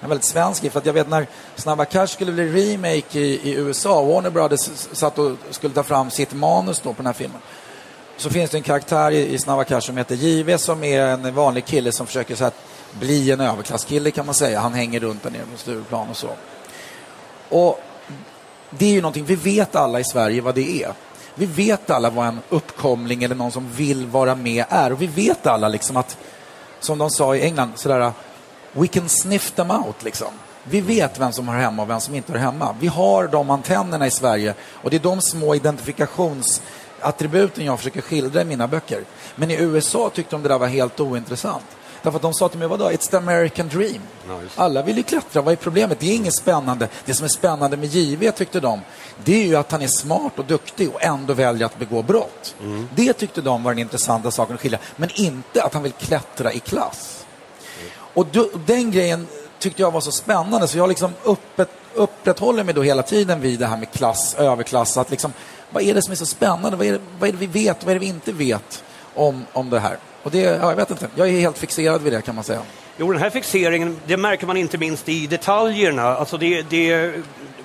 en 0.00 0.08
väldigt 0.08 0.24
svensk 0.24 0.62
grej. 0.62 0.70
För 0.70 0.78
att 0.78 0.86
jag 0.86 0.92
vet 0.92 1.08
när 1.08 1.26
Snabba 1.56 1.84
Cash 1.84 2.06
skulle 2.06 2.32
bli 2.32 2.72
remake 2.72 3.18
i, 3.18 3.50
i 3.50 3.54
USA, 3.54 4.02
Warner 4.02 4.30
Brothers 4.30 4.60
satt 4.92 5.18
och 5.18 5.36
skulle 5.50 5.74
ta 5.74 5.82
fram 5.82 6.10
sitt 6.10 6.32
manus 6.32 6.80
då 6.80 6.92
på 6.92 6.96
den 6.96 7.06
här 7.06 7.12
filmen. 7.12 7.40
Så 8.16 8.30
finns 8.30 8.50
det 8.50 8.58
en 8.58 8.62
karaktär 8.62 9.10
i, 9.10 9.34
i 9.34 9.38
Snabba 9.38 9.64
Cash 9.64 9.80
som 9.80 9.96
heter 9.96 10.14
JW, 10.14 10.58
som 10.58 10.84
är 10.84 11.00
en 11.00 11.34
vanlig 11.34 11.64
kille 11.64 11.92
som 11.92 12.06
försöker 12.06 12.36
så 12.36 12.44
att 12.44 12.54
bli 13.00 13.30
en 13.30 13.40
överklasskille 13.40 14.10
kan 14.10 14.26
man 14.26 14.34
säga. 14.34 14.60
Han 14.60 14.74
hänger 14.74 15.00
runt 15.00 15.22
där 15.22 15.30
nere 15.30 15.42
på 15.52 15.58
Stureplan 15.58 16.10
och 16.10 16.16
så. 16.16 16.28
Och 17.48 17.80
det 18.70 18.86
är 18.86 18.92
ju 18.92 19.00
någonting, 19.00 19.24
vi 19.24 19.34
vet 19.34 19.76
alla 19.76 20.00
i 20.00 20.04
Sverige 20.04 20.40
vad 20.40 20.54
det 20.54 20.82
är. 20.82 20.92
Vi 21.34 21.46
vet 21.46 21.90
alla 21.90 22.10
vad 22.10 22.26
en 22.26 22.40
uppkomling 22.48 23.24
eller 23.24 23.34
någon 23.34 23.52
som 23.52 23.72
vill 23.72 24.06
vara 24.06 24.34
med 24.34 24.64
är. 24.68 24.92
Och 24.92 25.02
vi 25.02 25.06
vet 25.06 25.46
alla 25.46 25.68
liksom 25.68 25.96
att, 25.96 26.18
som 26.80 26.98
de 26.98 27.10
sa 27.10 27.36
i 27.36 27.42
England, 27.42 27.72
sådär, 27.74 28.12
we 28.72 28.86
can 28.86 29.08
sniff 29.08 29.50
them 29.50 29.70
out 29.70 30.04
liksom. 30.04 30.28
Vi 30.64 30.80
vet 30.80 31.20
vem 31.20 31.32
som 31.32 31.48
har 31.48 31.56
hemma 31.56 31.82
och 31.82 31.90
vem 31.90 32.00
som 32.00 32.14
inte 32.14 32.32
har 32.32 32.38
hemma. 32.38 32.76
Vi 32.80 32.86
har 32.86 33.28
de 33.28 33.50
antennerna 33.50 34.06
i 34.06 34.10
Sverige 34.10 34.54
och 34.72 34.90
det 34.90 34.96
är 34.96 35.00
de 35.00 35.20
små 35.20 35.54
identifikationsattributen 35.54 37.64
jag 37.64 37.78
försöker 37.78 38.00
skildra 38.00 38.42
i 38.42 38.44
mina 38.44 38.68
böcker. 38.68 39.04
Men 39.36 39.50
i 39.50 39.54
USA 39.54 40.10
tyckte 40.14 40.36
de 40.36 40.42
det 40.42 40.48
där 40.48 40.58
var 40.58 40.66
helt 40.66 41.00
ointressant. 41.00 41.64
Därför 42.02 42.16
att 42.16 42.22
de 42.22 42.34
sa 42.34 42.48
till 42.48 42.58
mig, 42.58 42.68
vadå, 42.68 42.90
it's 42.90 43.10
the 43.10 43.16
American 43.16 43.68
dream. 43.68 44.00
Alla 44.56 44.82
vill 44.82 44.96
ju 44.96 45.02
klättra, 45.02 45.42
vad 45.42 45.52
är 45.52 45.56
problemet? 45.56 46.00
Det 46.00 46.10
är 46.10 46.14
inget 46.14 46.34
spännande. 46.34 46.88
Det 47.04 47.14
som 47.14 47.24
är 47.24 47.28
spännande 47.28 47.76
med 47.76 47.88
JV, 47.88 48.30
tyckte 48.30 48.60
de, 48.60 48.80
det 49.24 49.42
är 49.42 49.46
ju 49.46 49.56
att 49.56 49.72
han 49.72 49.82
är 49.82 49.86
smart 49.86 50.38
och 50.38 50.44
duktig 50.44 50.94
och 50.94 51.02
ändå 51.04 51.34
väljer 51.34 51.66
att 51.66 51.78
begå 51.78 52.02
brott. 52.02 52.54
Mm. 52.60 52.88
Det 52.94 53.12
tyckte 53.12 53.40
de 53.40 53.62
var 53.62 53.70
den 53.70 53.78
intressanta 53.78 54.30
saken 54.30 54.54
att 54.54 54.60
skilja. 54.60 54.78
Men 54.96 55.10
inte 55.14 55.62
att 55.62 55.74
han 55.74 55.82
vill 55.82 55.92
klättra 55.92 56.52
i 56.52 56.58
klass. 56.58 57.24
Mm. 57.80 57.90
Och 58.14 58.26
den 58.66 58.90
grejen 58.90 59.26
tyckte 59.58 59.82
jag 59.82 59.90
var 59.90 60.00
så 60.00 60.12
spännande 60.12 60.68
så 60.68 60.78
jag 60.78 60.88
liksom 60.88 61.12
upprätt, 61.22 61.70
upprätthåller 61.94 62.64
mig 62.64 62.74
då 62.74 62.82
hela 62.82 63.02
tiden 63.02 63.40
vid 63.40 63.58
det 63.58 63.66
här 63.66 63.76
med 63.76 63.90
klass, 63.90 64.34
överklass. 64.38 64.96
Att 64.96 65.10
liksom, 65.10 65.32
vad 65.70 65.82
är 65.82 65.94
det 65.94 66.02
som 66.02 66.12
är 66.12 66.16
så 66.16 66.26
spännande? 66.26 66.76
Vad 66.76 66.86
är 66.86 66.92
det, 66.92 67.00
vad 67.18 67.28
är 67.28 67.32
det 67.32 67.38
vi 67.38 67.46
vet? 67.46 67.84
Vad 67.84 67.90
är 67.90 67.94
det 67.94 68.00
vi 68.00 68.06
inte 68.06 68.32
vet 68.32 68.84
om, 69.14 69.46
om 69.52 69.70
det 69.70 69.80
här? 69.80 69.98
Och 70.22 70.30
det, 70.30 70.38
ja, 70.38 70.70
jag 70.70 70.76
vet 70.76 70.90
inte, 70.90 71.08
jag 71.14 71.28
är 71.28 71.40
helt 71.40 71.58
fixerad 71.58 72.02
vid 72.02 72.12
det 72.12 72.22
kan 72.22 72.34
man 72.34 72.44
säga. 72.44 72.62
Jo, 72.96 73.12
den 73.12 73.22
här 73.22 73.30
fixeringen, 73.30 73.96
det 74.06 74.16
märker 74.16 74.46
man 74.46 74.56
inte 74.56 74.78
minst 74.78 75.08
i 75.08 75.26
detaljerna. 75.26 76.02
Alltså 76.02 76.36
det, 76.36 76.62
det, 76.62 77.12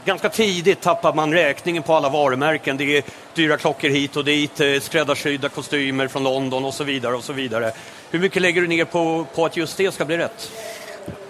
ganska 0.05 0.29
tidigt 0.29 0.81
tappar 0.81 1.13
man 1.13 1.33
räkningen 1.33 1.83
på 1.83 1.93
alla 1.93 2.09
varumärken. 2.09 2.77
Det 2.77 2.97
är 2.97 3.03
dyra 3.33 3.57
klockor 3.57 3.89
hit 3.89 4.15
och 4.15 4.25
dit, 4.25 4.59
eh, 4.59 4.79
skräddarsydda 4.81 5.49
kostymer 5.49 6.07
från 6.07 6.23
London 6.23 6.65
och 6.65 6.73
så 6.73 6.83
vidare. 6.83 7.15
och 7.15 7.23
så 7.23 7.33
vidare. 7.33 7.71
Hur 8.11 8.19
mycket 8.19 8.41
lägger 8.41 8.61
du 8.61 8.67
ner 8.67 8.85
på, 8.85 9.25
på 9.35 9.45
att 9.45 9.57
just 9.57 9.77
det 9.77 9.93
ska 9.93 10.05
bli 10.05 10.17
rätt? 10.17 10.51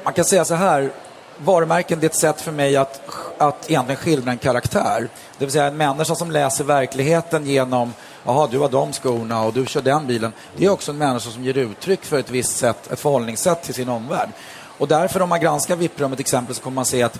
Man 0.03 0.13
kan 0.13 0.25
säga 0.25 0.45
så 0.45 0.55
här, 0.55 0.89
varumärken 1.37 1.99
det 1.99 2.05
är 2.05 2.09
ett 2.09 2.15
sätt 2.15 2.41
för 2.41 2.51
mig 2.51 2.75
att, 2.75 3.01
att 3.37 3.69
egentligen 3.69 4.01
skildra 4.01 4.31
en 4.31 4.37
karaktär. 4.37 5.09
Det 5.37 5.45
vill 5.45 5.51
säga 5.51 5.65
en 5.65 5.77
människa 5.77 6.15
som 6.15 6.31
läser 6.31 6.63
verkligheten 6.63 7.45
genom 7.45 7.93
jaha, 8.23 8.47
du 8.51 8.59
har 8.59 8.69
de 8.69 8.93
skorna 8.93 9.43
och 9.43 9.53
du 9.53 9.65
kör 9.65 9.81
den 9.81 10.07
bilen. 10.07 10.33
Det 10.57 10.65
är 10.65 10.69
också 10.69 10.91
en 10.91 10.97
människa 10.97 11.29
som 11.29 11.43
ger 11.43 11.57
uttryck 11.57 12.05
för 12.05 12.19
ett 12.19 12.29
visst 12.29 12.57
sätt, 12.57 12.91
ett 12.91 12.99
förhållningssätt 12.99 13.63
till 13.63 13.73
sin 13.73 13.89
omvärld. 13.89 14.29
Och 14.77 14.87
därför 14.87 15.21
om 15.21 15.29
man 15.29 15.41
granskar 15.41 15.75
VIP-rummet 15.75 16.19
exempel 16.19 16.55
så 16.55 16.61
kommer 16.61 16.75
man 16.75 16.85
se 16.85 17.03
att 17.03 17.19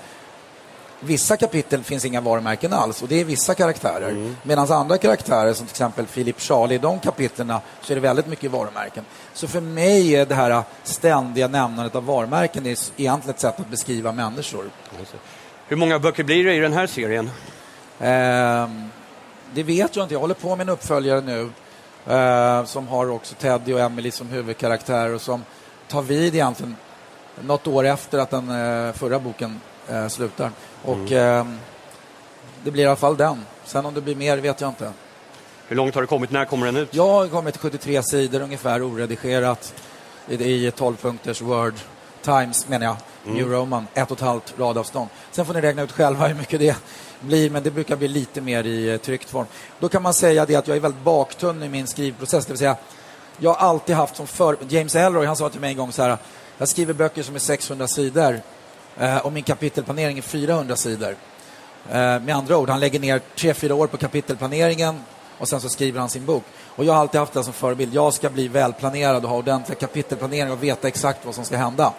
vissa 1.00 1.38
kapitel 1.38 1.84
finns 1.84 2.06
inga 2.06 2.22
varumärken 2.22 2.74
alls 2.74 3.02
och 3.02 3.08
det 3.08 3.22
är 3.22 3.26
vissa 3.26 3.54
karaktärer. 3.54 4.10
Mm. 4.10 4.38
Medan 4.44 4.72
andra 4.72 4.98
karaktärer 4.98 5.54
som 5.54 5.66
till 5.66 5.74
exempel 5.74 6.06
Philip 6.06 6.42
Charlie, 6.42 6.76
i 6.76 6.78
de 6.78 7.00
kapitlerna 7.00 7.62
så 7.82 7.94
är 7.94 7.96
det 7.96 8.02
väldigt 8.02 8.28
mycket 8.28 8.52
varumärken. 8.52 9.06
Så 9.34 9.48
för 9.48 9.62
mig 9.62 10.16
är 10.16 10.26
det 10.26 10.36
här 10.36 10.64
ständiga 10.84 11.48
nämnandet 11.48 11.96
av 11.96 12.06
varumärken 12.06 12.66
är 12.66 12.78
egentligen 12.98 13.36
ett 13.36 13.40
sätt 13.40 13.60
att 13.60 13.70
beskriva 13.70 14.12
människor. 14.12 14.70
Hur 15.68 15.76
många 15.76 16.00
böcker 16.00 16.24
blir 16.24 16.46
det 16.46 16.54
i 16.54 16.60
den 16.60 16.74
här 16.74 16.88
serien? 16.88 17.30
Um, 18.00 18.90
det 19.54 19.64
vet 19.64 19.96
jag 19.96 20.06
inte. 20.06 20.14
Jag 20.14 20.20
håller 20.20 20.34
på 20.34 20.56
med 20.56 20.68
en 20.68 20.74
uppföljare 20.74 21.22
nu 21.22 21.50
eh, 22.14 22.66
som 22.66 22.88
har 22.88 23.10
också 23.10 23.36
Teddy 23.36 23.74
och 23.74 23.80
Emily 23.80 24.12
som 24.12 24.30
huvudkaraktär 24.30 25.14
och 25.14 25.22
som 25.22 25.44
tar 25.88 26.02
vid 26.02 26.36
egentligen 26.36 26.76
något 27.42 27.68
år 27.68 27.86
efter 27.86 28.20
att 28.20 28.30
den 28.30 28.50
eh, 28.50 28.94
förra 28.94 29.20
boken 29.20 29.62
eh, 29.90 30.08
slutar. 30.08 30.52
Och 30.84 31.12
mm. 31.12 31.14
Ehm, 31.14 31.60
det 32.64 32.72
blir 32.72 32.84
i 32.84 32.88
alla 32.88 32.96
fall 32.96 33.18
den. 33.18 33.46
Sen 33.66 33.86
om 33.86 33.94
det 33.94 34.02
blir 34.02 34.16
mer 34.16 34.38
vet 34.38 34.62
jag 34.62 34.70
inte. 34.70 34.92
Hur 35.68 35.76
långt 35.76 35.96
har 35.96 36.02
du 36.02 36.08
kommit? 36.08 36.32
När 36.32 36.46
kommer 36.46 36.66
den 36.66 36.76
ut? 36.76 36.96
Jag 36.96 37.08
har 37.08 37.28
kommit 37.28 37.54
till 37.54 37.62
73 37.62 38.04
sidor 38.04 38.42
ungefär 38.42 38.88
oredigerat 38.88 39.74
i, 40.28 40.66
i 40.68 40.72
12 40.72 40.96
punkters 40.96 41.42
Word 41.42 41.74
Times 42.26 42.68
menar 42.68 42.86
jag, 42.86 42.98
mm. 43.26 43.38
New 43.38 43.52
Roman, 43.52 43.88
ett 43.94 44.12
och 44.12 44.18
ett 44.18 44.24
halvt 44.24 44.54
radavstånd. 44.60 45.10
Sen 45.32 45.46
får 45.46 45.54
ni 45.54 45.62
räkna 45.62 45.82
ut 45.82 45.92
själva 45.92 46.28
hur 46.28 46.36
mycket 46.36 46.60
det 46.60 46.76
blir, 47.20 47.50
men 47.50 47.64
det 47.64 47.72
brukar 47.72 47.96
bli 47.96 48.08
lite 48.08 48.42
mer 48.42 48.64
i 48.64 48.90
eh, 48.90 48.98
tryckt 48.98 49.30
form. 49.30 49.46
Då 49.80 49.90
kan 49.90 50.02
man 50.02 50.14
säga 50.14 50.46
det 50.46 50.56
att 50.56 50.68
jag 50.68 50.78
är 50.78 50.82
väldigt 50.82 51.04
baktunn 51.04 51.64
i 51.64 51.70
min 51.70 51.88
skrivprocess, 51.88 52.46
det 52.46 52.54
vill 52.54 52.60
säga 52.60 52.78
jag 53.38 53.54
har 53.54 53.68
alltid 53.68 53.96
haft 53.96 54.16
som 54.16 54.28
för... 54.28 54.58
James 54.68 54.96
Elroy, 54.96 55.26
han 55.26 55.36
sa 55.36 55.50
till 55.50 55.62
mig 55.62 55.72
en 55.72 55.78
gång 55.78 55.92
så 55.92 56.04
här, 56.04 56.18
jag 56.58 56.68
skriver 56.68 56.94
böcker 56.94 57.24
som 57.24 57.36
är 57.36 57.40
600 57.40 57.88
sidor 57.88 58.42
eh, 58.98 59.18
och 59.18 59.34
min 59.34 59.44
kapitelplanering 59.44 60.18
är 60.18 60.22
400 60.22 60.76
sidor. 60.76 61.16
Eh, 61.90 62.20
med 62.20 62.30
andra 62.30 62.58
ord, 62.58 62.70
han 62.70 62.80
lägger 62.80 63.00
ner 63.00 63.22
3-4 63.36 63.72
år 63.72 63.88
på 63.88 63.98
kapitelplaneringen 63.98 65.02
och 65.40 65.48
sen 65.48 65.62
så 65.62 65.70
skriver 65.70 66.00
han 66.00 66.10
sin 66.10 66.26
bok. 66.26 66.44
Och 66.76 66.86
jag 66.86 66.94
har 66.94 67.00
alltid 67.00 67.20
haft 67.20 67.34
det 67.34 67.44
som 67.44 67.54
förebild. 67.54 67.94
Jag 67.94 68.14
ska 68.14 68.30
bli 68.30 68.48
välplanerad 68.48 69.24
och 69.24 69.30
ha 69.30 69.38
ordentlig 69.38 69.80
kapitelplanering 69.80 70.52
och 70.52 70.64
veta 70.64 70.88
exakt 70.88 71.26
vad 71.26 71.36
som 71.36 71.46
ska 71.46 71.58
hända. 71.58 71.94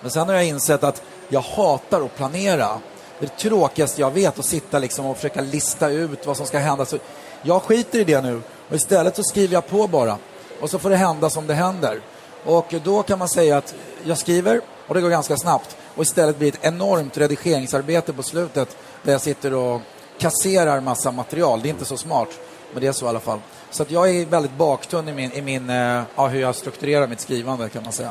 Men 0.00 0.10
sen 0.10 0.28
har 0.28 0.34
jag 0.34 0.46
insett 0.46 0.84
att 0.84 1.02
jag 1.28 1.40
hatar 1.40 2.04
att 2.04 2.16
planera 2.16 2.78
det 3.18 3.36
tråkigaste 3.38 4.00
jag 4.00 4.10
vet 4.10 4.38
att 4.38 4.44
sitta 4.44 4.78
liksom 4.78 5.06
och 5.06 5.16
försöka 5.16 5.40
lista 5.40 5.90
ut 5.90 6.26
vad 6.26 6.36
som 6.36 6.46
ska 6.46 6.58
hända. 6.58 6.84
Så 6.84 6.98
jag 7.42 7.62
skiter 7.62 7.98
i 7.98 8.04
det 8.04 8.20
nu 8.20 8.42
och 8.68 8.76
istället 8.76 9.16
så 9.16 9.22
skriver 9.22 9.54
jag 9.54 9.66
på 9.66 9.86
bara. 9.86 10.18
Och 10.60 10.70
så 10.70 10.78
får 10.78 10.90
det 10.90 10.96
hända 10.96 11.30
som 11.30 11.46
det 11.46 11.54
händer. 11.54 12.00
Och 12.44 12.74
då 12.84 13.02
kan 13.02 13.18
man 13.18 13.28
säga 13.28 13.56
att 13.56 13.74
jag 14.04 14.18
skriver 14.18 14.60
och 14.88 14.94
det 14.94 15.00
går 15.00 15.10
ganska 15.10 15.36
snabbt. 15.36 15.76
Och 15.94 16.02
istället 16.02 16.38
blir 16.38 16.52
det 16.52 16.58
ett 16.58 16.64
enormt 16.74 17.18
redigeringsarbete 17.18 18.12
på 18.12 18.22
slutet 18.22 18.76
där 19.02 19.12
jag 19.12 19.20
sitter 19.20 19.54
och 19.54 19.80
kasserar 20.18 20.80
massa 20.80 21.10
material. 21.10 21.62
Det 21.62 21.68
är 21.68 21.70
inte 21.70 21.84
så 21.84 21.96
smart, 21.96 22.28
men 22.72 22.80
det 22.80 22.86
är 22.86 22.92
så 22.92 23.06
i 23.06 23.08
alla 23.08 23.20
fall. 23.20 23.38
Så 23.70 23.82
att 23.82 23.90
jag 23.90 24.10
är 24.10 24.26
väldigt 24.26 24.56
baktunn 24.56 25.08
i, 25.08 25.12
min, 25.12 25.32
i 25.32 25.42
min, 25.42 25.70
eh, 25.70 26.02
ja, 26.16 26.26
hur 26.26 26.40
jag 26.40 26.54
strukturerar 26.54 27.06
mitt 27.06 27.20
skrivande 27.20 27.68
kan 27.68 27.82
man 27.82 27.92
säga. 27.92 28.10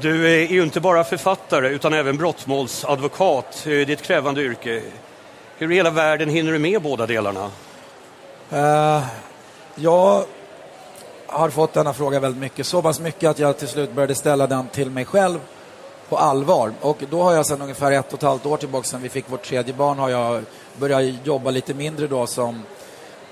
Du 0.00 0.26
är 0.26 0.46
ju 0.46 0.62
inte 0.62 0.80
bara 0.80 1.04
författare 1.04 1.68
utan 1.68 1.92
även 1.92 2.16
brottmålsadvokat. 2.16 3.60
Det 3.64 3.70
är 3.72 3.90
ett 3.90 4.02
krävande 4.02 4.42
yrke. 4.42 4.82
Hur 5.58 5.72
i 5.72 5.74
hela 5.74 5.90
världen 5.90 6.28
hinner 6.28 6.52
du 6.52 6.58
med 6.58 6.82
båda 6.82 7.06
delarna? 7.06 7.50
Uh, 8.52 9.06
jag 9.74 10.24
har 11.26 11.50
fått 11.50 11.72
denna 11.72 11.92
fråga 11.92 12.20
väldigt 12.20 12.40
mycket. 12.40 12.66
Så 12.66 12.82
pass 12.82 13.00
mycket 13.00 13.30
att 13.30 13.38
jag 13.38 13.58
till 13.58 13.68
slut 13.68 13.92
började 13.92 14.14
ställa 14.14 14.46
den 14.46 14.68
till 14.68 14.90
mig 14.90 15.04
själv 15.04 15.38
på 16.08 16.16
allvar. 16.16 16.72
Och 16.80 17.04
då 17.10 17.22
har 17.22 17.32
jag 17.32 17.46
sedan 17.46 17.62
ungefär 17.62 17.92
ett 17.92 18.12
och 18.12 18.18
ett 18.18 18.22
halvt 18.22 18.46
år 18.46 18.56
tillbaka, 18.56 18.84
sedan 18.84 19.02
vi 19.02 19.08
fick 19.08 19.30
vårt 19.30 19.42
tredje 19.42 19.74
barn, 19.74 19.98
har 19.98 20.08
jag 20.08 20.44
börjat 20.76 21.26
jobba 21.26 21.50
lite 21.50 21.74
mindre 21.74 22.06
då 22.06 22.26
som 22.26 22.54
eh, 22.54 22.60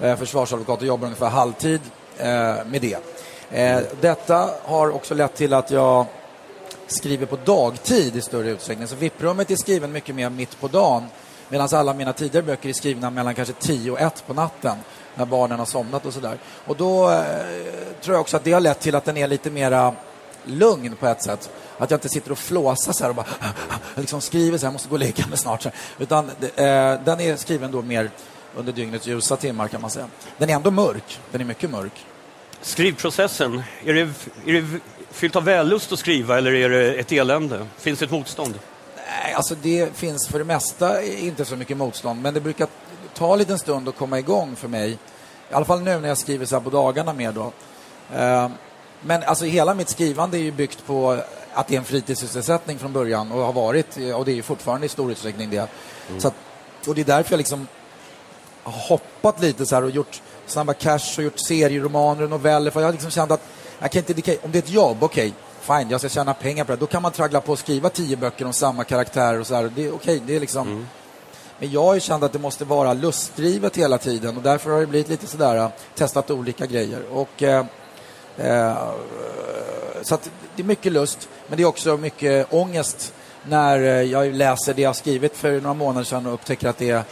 Eh, 0.00 0.16
försvarsadvokat 0.16 0.80
och 0.80 0.86
jobbar 0.86 1.06
ungefär 1.06 1.28
halvtid 1.28 1.80
eh, 2.18 2.26
med 2.66 2.80
det. 2.80 2.96
Eh, 3.50 3.80
detta 4.00 4.50
har 4.64 4.90
också 4.90 5.14
lett 5.14 5.34
till 5.34 5.52
att 5.52 5.70
jag 5.70 6.06
skriver 6.86 7.26
på 7.26 7.36
dagtid 7.44 8.16
i 8.16 8.20
större 8.20 8.50
utsträckning. 8.50 8.88
Så 8.88 8.96
VIP-rummet 8.96 9.50
är 9.50 9.56
skriven 9.56 9.92
mycket 9.92 10.14
mer 10.14 10.30
mitt 10.30 10.60
på 10.60 10.68
dagen 10.68 11.04
medan 11.48 11.68
alla 11.72 11.94
mina 11.94 12.12
tidigare 12.12 12.46
böcker 12.46 12.68
är 12.68 12.72
skrivna 12.72 13.10
mellan 13.10 13.34
kanske 13.34 13.54
10 13.54 13.90
och 13.90 14.00
1 14.00 14.24
på 14.26 14.34
natten 14.34 14.76
när 15.14 15.26
barnen 15.26 15.58
har 15.58 15.66
somnat 15.66 16.06
och 16.06 16.14
sådär. 16.14 16.38
Och 16.66 16.76
då 16.76 17.10
eh, 17.10 17.24
tror 18.02 18.14
jag 18.14 18.20
också 18.20 18.36
att 18.36 18.44
det 18.44 18.52
har 18.52 18.60
lett 18.60 18.80
till 18.80 18.94
att 18.94 19.04
den 19.04 19.16
är 19.16 19.28
lite 19.28 19.50
mera 19.50 19.94
lugn 20.44 20.96
på 20.96 21.06
ett 21.06 21.22
sätt. 21.22 21.50
Att 21.78 21.90
jag 21.90 21.96
inte 21.96 22.08
sitter 22.08 22.32
och 22.32 22.38
flåsar 22.38 22.92
så 22.92 23.04
här 23.04 23.10
och 23.10 23.16
bara 23.16 23.26
liksom 23.94 24.20
skriver 24.20 24.58
så 24.58 24.62
här, 24.62 24.66
jag 24.66 24.72
måste 24.72 24.88
gå 24.88 24.94
och 24.94 24.98
lägga 24.98 25.26
mig 25.26 25.38
snart. 25.38 25.66
Utan 25.98 26.28
eh, 26.28 27.00
den 27.04 27.20
är 27.20 27.36
skriven 27.36 27.72
då 27.72 27.82
mer 27.82 28.10
under 28.56 28.72
dygnets 28.72 29.06
ljusa 29.06 29.36
timmar 29.36 29.68
kan 29.68 29.80
man 29.80 29.90
säga. 29.90 30.06
Den 30.38 30.50
är 30.50 30.54
ändå 30.54 30.70
mörk, 30.70 31.20
den 31.30 31.40
är 31.40 31.44
mycket 31.44 31.70
mörk. 31.70 32.06
Skrivprocessen, 32.60 33.62
är 33.84 33.94
det, 33.94 34.00
är 34.46 34.52
det 34.52 34.80
fyllt 35.10 35.36
av 35.36 35.44
vällust 35.44 35.92
att 35.92 35.98
skriva 35.98 36.38
eller 36.38 36.52
är 36.52 36.68
det 36.68 36.94
ett 36.94 37.12
elände? 37.12 37.66
Finns 37.78 37.98
det 37.98 38.04
ett 38.04 38.10
motstånd? 38.10 38.58
Nej, 38.96 39.34
alltså 39.34 39.54
det 39.62 39.96
finns 39.96 40.28
för 40.28 40.38
det 40.38 40.44
mesta 40.44 41.02
inte 41.02 41.44
så 41.44 41.56
mycket 41.56 41.76
motstånd, 41.76 42.22
men 42.22 42.34
det 42.34 42.40
brukar 42.40 42.68
ta 43.14 43.32
en 43.32 43.38
liten 43.38 43.58
stund 43.58 43.88
att 43.88 43.96
komma 43.96 44.18
igång 44.18 44.56
för 44.56 44.68
mig. 44.68 44.98
I 45.50 45.54
alla 45.54 45.64
fall 45.64 45.80
nu 45.80 46.00
när 46.00 46.08
jag 46.08 46.18
skriver 46.18 46.46
så 46.46 46.56
här 46.56 46.62
på 46.62 46.70
dagarna 46.70 47.12
mer 47.12 47.32
då. 47.32 47.52
Eh, 48.16 48.48
men 49.00 49.22
alltså 49.22 49.44
hela 49.44 49.74
mitt 49.74 49.88
skrivande 49.88 50.38
är 50.38 50.42
ju 50.42 50.52
byggt 50.52 50.86
på 50.86 51.20
att 51.54 51.68
det 51.68 51.74
är 51.74 51.78
en 51.78 51.84
fritidssysselsättning 51.84 52.78
från 52.78 52.92
början 52.92 53.32
och 53.32 53.40
har 53.40 53.52
varit, 53.52 53.96
och 53.96 54.24
det 54.24 54.32
är 54.32 54.36
ju 54.36 54.42
fortfarande 54.42 54.86
i 54.86 54.88
stor 54.88 55.10
utsträckning 55.10 55.50
det. 55.50 55.56
Mm. 56.08 56.20
Så 56.20 56.28
att, 56.28 56.34
och 56.86 56.94
det 56.94 57.00
är 57.00 57.04
därför 57.04 57.32
jag 57.32 57.38
liksom 57.38 57.66
hoppat 58.64 59.42
lite 59.42 59.66
så 59.66 59.74
här 59.74 59.84
och 59.84 59.90
gjort 59.90 60.22
Snabba 60.46 60.74
Cash 60.74 61.18
och 61.18 61.24
gjort 61.24 61.38
serieromaner 61.38 62.22
och 62.22 62.30
noveller. 62.30 62.70
För 62.70 62.80
jag 62.80 62.86
har 62.86 62.92
liksom 62.92 63.10
känt 63.10 63.30
att 63.30 63.40
jag 63.78 63.92
kan 63.92 64.04
inte, 64.08 64.38
om 64.42 64.52
det 64.52 64.58
är 64.58 64.62
ett 64.62 64.70
jobb, 64.70 65.02
okej, 65.02 65.32
okay, 65.66 65.78
fine, 65.78 65.90
jag 65.90 66.00
ska 66.00 66.08
tjäna 66.08 66.34
pengar 66.34 66.64
på 66.64 66.72
det. 66.72 66.78
Då 66.78 66.86
kan 66.86 67.02
man 67.02 67.12
traggla 67.12 67.40
på 67.40 67.52
och 67.52 67.58
skriva 67.58 67.88
tio 67.88 68.16
böcker 68.16 68.44
om 68.44 68.52
samma 68.52 68.84
karaktärer 68.84 69.40
och 69.40 69.46
så 69.46 69.54
här. 69.54 69.62
Det 69.62 69.68
är 69.68 69.72
okej, 69.72 69.94
okay, 69.94 70.20
det 70.26 70.36
är 70.36 70.40
liksom... 70.40 70.68
Mm. 70.68 70.86
Men 71.58 71.70
jag 71.70 71.84
har 71.84 71.94
ju 71.94 72.00
känt 72.00 72.22
att 72.22 72.32
det 72.32 72.38
måste 72.38 72.64
vara 72.64 72.92
lustdrivet 72.92 73.76
hela 73.76 73.98
tiden 73.98 74.36
och 74.36 74.42
därför 74.42 74.70
har 74.70 74.80
det 74.80 74.86
blivit 74.86 75.08
lite 75.08 75.26
sådär, 75.26 75.70
testat 75.94 76.30
olika 76.30 76.66
grejer. 76.66 77.02
Och, 77.12 77.42
eh, 77.42 77.66
eh, 78.36 78.76
så 80.02 80.18
det 80.56 80.62
är 80.62 80.66
mycket 80.66 80.92
lust, 80.92 81.28
men 81.48 81.56
det 81.56 81.62
är 81.62 81.66
också 81.66 81.96
mycket 81.96 82.52
ångest 82.52 83.12
när 83.48 83.78
jag 84.02 84.34
läser 84.34 84.74
det 84.74 84.82
jag 84.82 84.96
skrivit 84.96 85.36
för 85.36 85.60
några 85.60 85.74
månader 85.74 86.04
sedan 86.04 86.26
och 86.26 86.34
upptäcker 86.34 86.68
att 86.68 86.78
det 86.78 86.90
är 86.90 87.04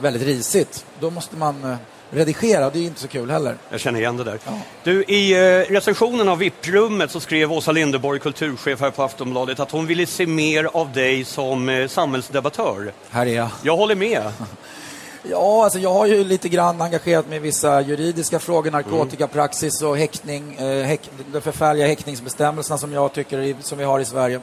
väldigt 0.00 0.22
risigt. 0.22 0.86
Då 1.00 1.10
måste 1.10 1.36
man 1.36 1.64
eh, 1.64 1.76
redigera, 2.10 2.70
det 2.70 2.78
är 2.78 2.82
inte 2.82 3.00
så 3.00 3.08
kul 3.08 3.30
heller. 3.30 3.56
Jag 3.70 3.80
känner 3.80 4.00
igen 4.00 4.16
det 4.16 4.24
där. 4.24 4.38
Ja. 4.46 4.52
Du, 4.82 5.04
I 5.04 5.32
eh, 5.32 5.72
recensionen 5.72 6.28
av 6.28 6.38
VIP-rummet 6.38 7.10
så 7.10 7.20
skrev 7.20 7.52
Åsa 7.52 7.72
Linderborg, 7.72 8.20
kulturchef 8.20 8.80
här 8.80 8.90
på 8.90 9.02
Aftonbladet, 9.02 9.60
att 9.60 9.70
hon 9.70 9.86
ville 9.86 10.06
se 10.06 10.26
mer 10.26 10.64
av 10.64 10.92
dig 10.92 11.24
som 11.24 11.68
eh, 11.68 11.88
samhällsdebattör. 11.88 12.92
Här 13.10 13.26
är 13.26 13.34
jag. 13.34 13.48
Jag 13.62 13.76
håller 13.76 13.94
med. 13.94 14.22
Ja, 15.30 15.64
alltså 15.64 15.78
jag 15.78 15.92
har 15.92 16.06
ju 16.06 16.24
lite 16.24 16.48
grann 16.48 16.80
engagerat 16.80 17.28
mig 17.28 17.36
i 17.36 17.40
vissa 17.40 17.80
juridiska 17.80 18.38
frågor, 18.38 18.70
narkotikapraxis 18.70 19.82
och 19.82 19.98
häktning, 19.98 20.54
eh, 20.54 20.84
häck, 20.84 21.10
de 21.32 21.40
förfärliga 21.40 21.86
häktningsbestämmelserna 21.86 22.78
som 22.78 22.92
jag 22.92 23.12
tycker 23.12 23.56
som 23.60 23.78
vi 23.78 23.84
har 23.84 24.00
i 24.00 24.04
Sverige. 24.04 24.40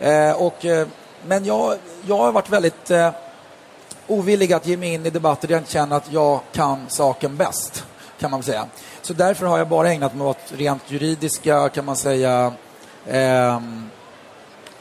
Eh, 0.00 0.42
och, 0.42 0.64
eh, 0.64 0.86
men 1.26 1.44
jag, 1.44 1.74
jag 2.06 2.16
har 2.16 2.32
varit 2.32 2.50
väldigt 2.50 2.90
eh, 2.90 3.10
ovillig 4.06 4.52
att 4.52 4.66
ge 4.66 4.76
mig 4.76 4.92
in 4.92 5.06
i 5.06 5.10
debatter 5.10 5.48
där 5.48 5.54
jag 5.54 5.60
inte 5.60 5.72
känner 5.72 5.96
att 5.96 6.12
jag 6.12 6.40
kan 6.52 6.84
saken 6.88 7.36
bäst, 7.36 7.84
kan 8.20 8.30
man 8.30 8.42
säga. 8.42 8.66
Så 9.02 9.12
därför 9.12 9.46
har 9.46 9.58
jag 9.58 9.68
bara 9.68 9.92
ägnat 9.92 10.14
mig 10.14 10.26
åt 10.26 10.52
rent 10.56 10.90
juridiska, 10.90 11.68
kan 11.68 11.84
man 11.84 11.96
säga, 11.96 12.52
ehm, 13.08 13.90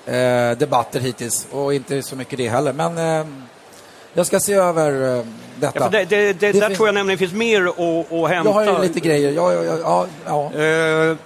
eh, 0.05 0.51
debatter 0.57 0.99
hittills 0.99 1.47
och 1.51 1.73
inte 1.73 2.03
så 2.03 2.15
mycket 2.15 2.37
det 2.37 2.49
heller. 2.49 2.73
Men 2.73 2.97
ehm, 2.97 3.43
jag 4.13 4.25
ska 4.25 4.39
se 4.39 4.53
över 4.53 4.91
uh, 4.91 5.25
detta. 5.55 5.79
Ja, 5.79 5.89
det, 5.89 6.05
det, 6.05 6.33
det, 6.33 6.51
där 6.51 6.61
finns... 6.61 6.77
tror 6.77 6.87
jag 6.87 6.95
nämligen 6.95 7.17
finns 7.17 7.33
mer 7.33 7.65
att, 7.65 7.79
att 8.11 8.29
hämta. 8.29 8.49
Jag 8.49 8.53
har 8.53 8.65
ju 8.65 8.81
lite 8.81 8.99
grejer. 8.99 9.31
Ja, 9.31 9.53
ja, 9.53 9.63
ja, 9.63 10.07
ja. 10.25 10.51
Uh, 10.53 11.17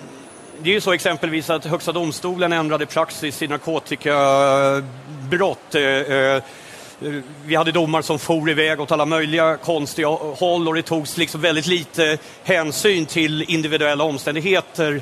det 0.61 0.69
är 0.69 0.73
ju 0.73 0.81
så 0.81 0.93
exempelvis 0.93 1.49
att 1.49 1.65
Högsta 1.65 1.91
domstolen 1.91 2.53
ändrade 2.53 2.85
praxis 2.85 3.41
i 3.41 3.47
narkotikabrott. 3.47 5.75
Vi 7.45 7.55
hade 7.55 7.71
domar 7.71 8.01
som 8.01 8.19
for 8.19 8.49
iväg 8.49 8.81
åt 8.81 8.91
alla 8.91 9.05
möjliga 9.05 9.57
konstiga 9.57 10.07
håll 10.07 10.67
och 10.67 10.75
det 10.75 10.81
togs 10.81 11.17
liksom 11.17 11.41
väldigt 11.41 11.67
lite 11.67 12.17
hänsyn 12.43 13.05
till 13.05 13.41
individuella 13.41 14.03
omständigheter 14.03 15.01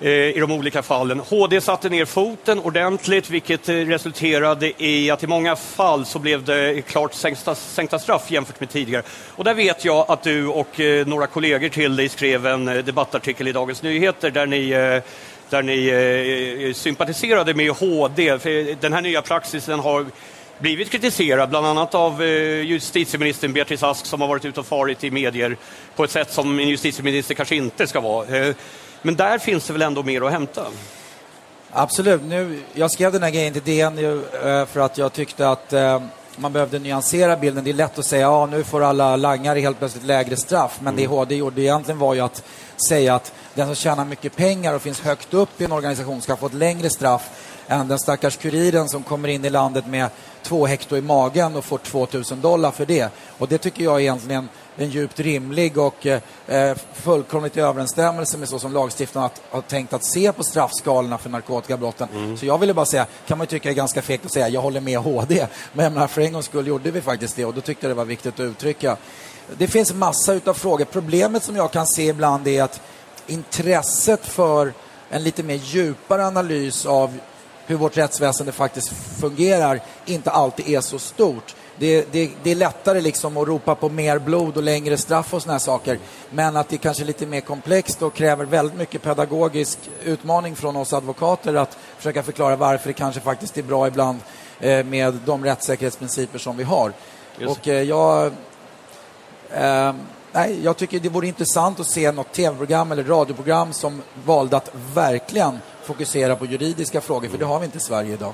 eh, 0.00 0.10
i 0.10 0.36
de 0.40 0.52
olika 0.52 0.82
fallen. 0.82 1.20
HD 1.20 1.60
satte 1.60 1.88
ner 1.88 2.04
foten 2.04 2.58
ordentligt 2.58 3.30
vilket 3.30 3.68
eh, 3.68 3.74
resulterade 3.74 4.72
i 4.84 5.10
att 5.10 5.22
i 5.22 5.26
många 5.26 5.56
fall 5.56 6.06
så 6.06 6.18
blev 6.18 6.44
det 6.44 6.82
klart 6.86 7.14
sänkta, 7.14 7.54
sänkta 7.54 7.98
straff 7.98 8.30
jämfört 8.30 8.60
med 8.60 8.70
tidigare. 8.70 9.02
Och 9.28 9.44
där 9.44 9.54
vet 9.54 9.84
jag 9.84 10.04
att 10.08 10.22
du 10.22 10.46
och 10.46 10.80
eh, 10.80 11.06
några 11.06 11.26
kollegor 11.26 11.68
till 11.68 11.96
dig 11.96 12.08
skrev 12.08 12.46
en 12.46 12.64
debattartikel 12.64 13.48
i 13.48 13.52
Dagens 13.52 13.82
Nyheter 13.82 14.30
där 14.30 14.46
ni 14.46 14.70
där 15.50 15.62
ni 15.62 16.72
sympatiserade 16.76 17.54
med 17.54 17.70
HD. 17.70 18.38
För 18.38 18.80
den 18.80 18.92
här 18.92 19.00
nya 19.00 19.22
praxisen 19.22 19.80
har 19.80 20.06
blivit 20.58 20.90
kritiserad, 20.90 21.48
bland 21.48 21.66
annat 21.66 21.94
av 21.94 22.22
justitieministern 22.22 23.52
Beatrice 23.52 23.82
Ask 23.82 24.06
som 24.06 24.20
har 24.20 24.28
varit 24.28 24.44
ute 24.44 24.60
och 24.60 24.66
farit 24.66 25.04
i 25.04 25.10
medier 25.10 25.56
på 25.96 26.04
ett 26.04 26.10
sätt 26.10 26.32
som 26.32 26.58
en 26.58 26.68
justitieminister 26.68 27.34
kanske 27.34 27.56
inte 27.56 27.86
ska 27.86 28.00
vara. 28.00 28.54
Men 29.02 29.16
där 29.16 29.38
finns 29.38 29.66
det 29.66 29.72
väl 29.72 29.82
ändå 29.82 30.02
mer 30.02 30.20
att 30.26 30.32
hämta? 30.32 30.66
Absolut. 31.78 32.22
Nu, 32.24 32.62
jag 32.74 32.90
skrev 32.90 33.12
den 33.12 33.22
här 33.22 33.30
grejen 33.30 33.52
till 33.52 33.62
DN 33.62 33.98
eh, 33.98 34.66
för 34.66 34.80
att 34.80 34.98
jag 34.98 35.12
tyckte 35.12 35.48
att 35.48 35.72
eh, 35.72 36.02
man 36.36 36.52
behövde 36.52 36.78
nyansera 36.78 37.36
bilden. 37.36 37.64
Det 37.64 37.70
är 37.70 37.74
lätt 37.74 37.98
att 37.98 38.04
säga 38.06 38.22
ja, 38.22 38.46
nu 38.46 38.64
får 38.64 38.82
alla 38.82 39.16
langare 39.16 39.60
helt 39.60 39.78
plötsligt 39.78 40.04
lägre 40.04 40.36
straff. 40.36 40.78
Men 40.80 40.94
mm. 40.94 41.02
det 41.02 41.16
HD 41.16 41.34
gjorde 41.34 41.62
egentligen 41.62 41.98
var 41.98 42.14
ju 42.14 42.20
att 42.20 42.42
säga 42.88 43.14
att 43.14 43.32
den 43.54 43.66
som 43.66 43.74
tjänar 43.74 44.04
mycket 44.04 44.36
pengar 44.36 44.74
och 44.74 44.82
finns 44.82 45.00
högt 45.00 45.34
upp 45.34 45.60
i 45.60 45.64
en 45.64 45.72
organisation 45.72 46.22
ska 46.22 46.36
få 46.36 46.46
ett 46.46 46.54
längre 46.54 46.90
straff 46.90 47.30
än 47.68 47.88
den 47.88 47.98
stackars 47.98 48.36
kuriren 48.36 48.88
som 48.88 49.02
kommer 49.02 49.28
in 49.28 49.44
i 49.44 49.50
landet 49.50 49.86
med 49.86 50.08
två 50.42 50.66
hekto 50.66 50.96
i 50.96 51.00
magen 51.00 51.56
och 51.56 51.64
får 51.64 51.78
2000 51.78 52.40
dollar 52.40 52.70
för 52.70 52.86
det. 52.86 53.12
Och 53.38 53.48
det 53.48 53.58
tycker 53.58 53.84
jag 53.84 54.00
egentligen 54.00 54.48
en 54.76 54.90
djupt 54.90 55.20
rimlig 55.20 55.78
och 55.78 56.06
eh, 56.06 56.76
fullkomligt 56.92 57.56
i 57.56 57.60
överensstämmelse 57.60 58.38
med 58.38 58.48
så 58.48 58.58
som 58.58 58.72
lagstiftarna 58.72 59.30
har 59.50 59.60
tänkt 59.60 59.92
att 59.92 60.04
se 60.04 60.32
på 60.32 60.44
straffskalorna 60.44 61.18
för 61.18 61.30
narkotikabrotten. 61.30 62.08
Mm. 62.14 62.36
Så 62.36 62.46
jag 62.46 62.58
ville 62.58 62.74
bara 62.74 62.86
säga, 62.86 63.06
kan 63.26 63.38
man 63.38 63.46
tycka 63.46 63.70
är 63.70 63.74
ganska 63.74 64.02
fegt 64.02 64.24
att 64.24 64.32
säga, 64.32 64.48
jag 64.48 64.60
håller 64.60 64.80
med 64.80 64.98
HD. 64.98 65.46
Men 65.72 65.92
menar, 65.92 66.06
för 66.06 66.20
en 66.20 66.32
gångs 66.32 66.46
skull 66.46 66.66
gjorde 66.66 66.90
vi 66.90 67.00
faktiskt 67.00 67.36
det 67.36 67.44
och 67.44 67.54
då 67.54 67.60
tyckte 67.60 67.86
jag 67.86 67.90
det 67.90 67.98
var 67.98 68.04
viktigt 68.04 68.34
att 68.34 68.40
uttrycka. 68.40 68.96
Det 69.58 69.68
finns 69.68 69.94
massa 69.94 70.34
utav 70.34 70.54
frågor. 70.54 70.84
Problemet 70.84 71.42
som 71.42 71.56
jag 71.56 71.70
kan 71.70 71.86
se 71.86 72.08
ibland 72.08 72.48
är 72.48 72.62
att 72.62 72.80
intresset 73.26 74.26
för 74.26 74.72
en 75.10 75.22
lite 75.22 75.42
mer 75.42 75.54
djupare 75.54 76.26
analys 76.26 76.86
av 76.86 77.18
hur 77.66 77.76
vårt 77.76 77.96
rättsväsende 77.96 78.52
faktiskt 78.52 78.92
fungerar 79.20 79.80
inte 80.06 80.30
alltid 80.30 80.68
är 80.68 80.80
så 80.80 80.98
stort 80.98 81.54
det, 81.78 82.12
det, 82.12 82.30
det, 82.42 82.50
är 82.50 82.54
lättare 82.54 83.00
liksom 83.00 83.36
att 83.36 83.48
ropa 83.48 83.74
på 83.74 83.88
mer 83.88 84.18
blod 84.18 84.56
och 84.56 84.62
längre 84.62 84.96
straff 84.96 85.34
och 85.34 85.42
såna 85.42 85.52
här 85.52 85.58
saker. 85.58 85.98
Men 86.30 86.56
att 86.56 86.68
det 86.68 86.78
kanske 86.78 87.02
är 87.02 87.06
lite 87.06 87.26
mer 87.26 87.40
komplext 87.40 88.02
och 88.02 88.14
kräver 88.14 88.44
väldigt 88.44 88.78
mycket 88.78 89.02
pedagogisk 89.02 89.78
utmaning 90.04 90.56
från 90.56 90.76
oss 90.76 90.92
advokater 90.92 91.54
att 91.54 91.78
försöka 91.96 92.22
förklara 92.22 92.56
varför 92.56 92.88
det 92.88 92.92
kanske 92.92 93.20
faktiskt 93.20 93.58
är 93.58 93.62
bra 93.62 93.88
ibland 93.88 94.18
eh, 94.60 94.84
med 94.84 95.18
de 95.26 95.44
rättssäkerhetsprinciper 95.44 96.38
som 96.38 96.56
vi 96.56 96.64
har. 96.64 96.92
Just. 97.38 97.58
Och 97.58 97.68
eh, 97.68 97.82
jag... 97.82 98.26
Eh, 99.50 99.94
nej, 100.32 100.60
jag 100.62 100.76
tycker 100.76 101.00
det 101.00 101.08
vore 101.08 101.26
intressant 101.26 101.80
att 101.80 101.86
se 101.86 102.12
något 102.12 102.32
tv-program 102.32 102.92
eller 102.92 103.04
radioprogram 103.04 103.72
som 103.72 104.02
valde 104.24 104.56
att 104.56 104.70
verkligen 104.94 105.58
fokusera 105.86 106.36
på 106.36 106.46
juridiska 106.46 107.00
frågor, 107.00 107.28
för 107.28 107.38
det 107.38 107.44
har 107.44 107.58
vi 107.58 107.64
inte 107.64 107.78
i 107.78 107.80
Sverige 107.80 108.12
idag. 108.12 108.32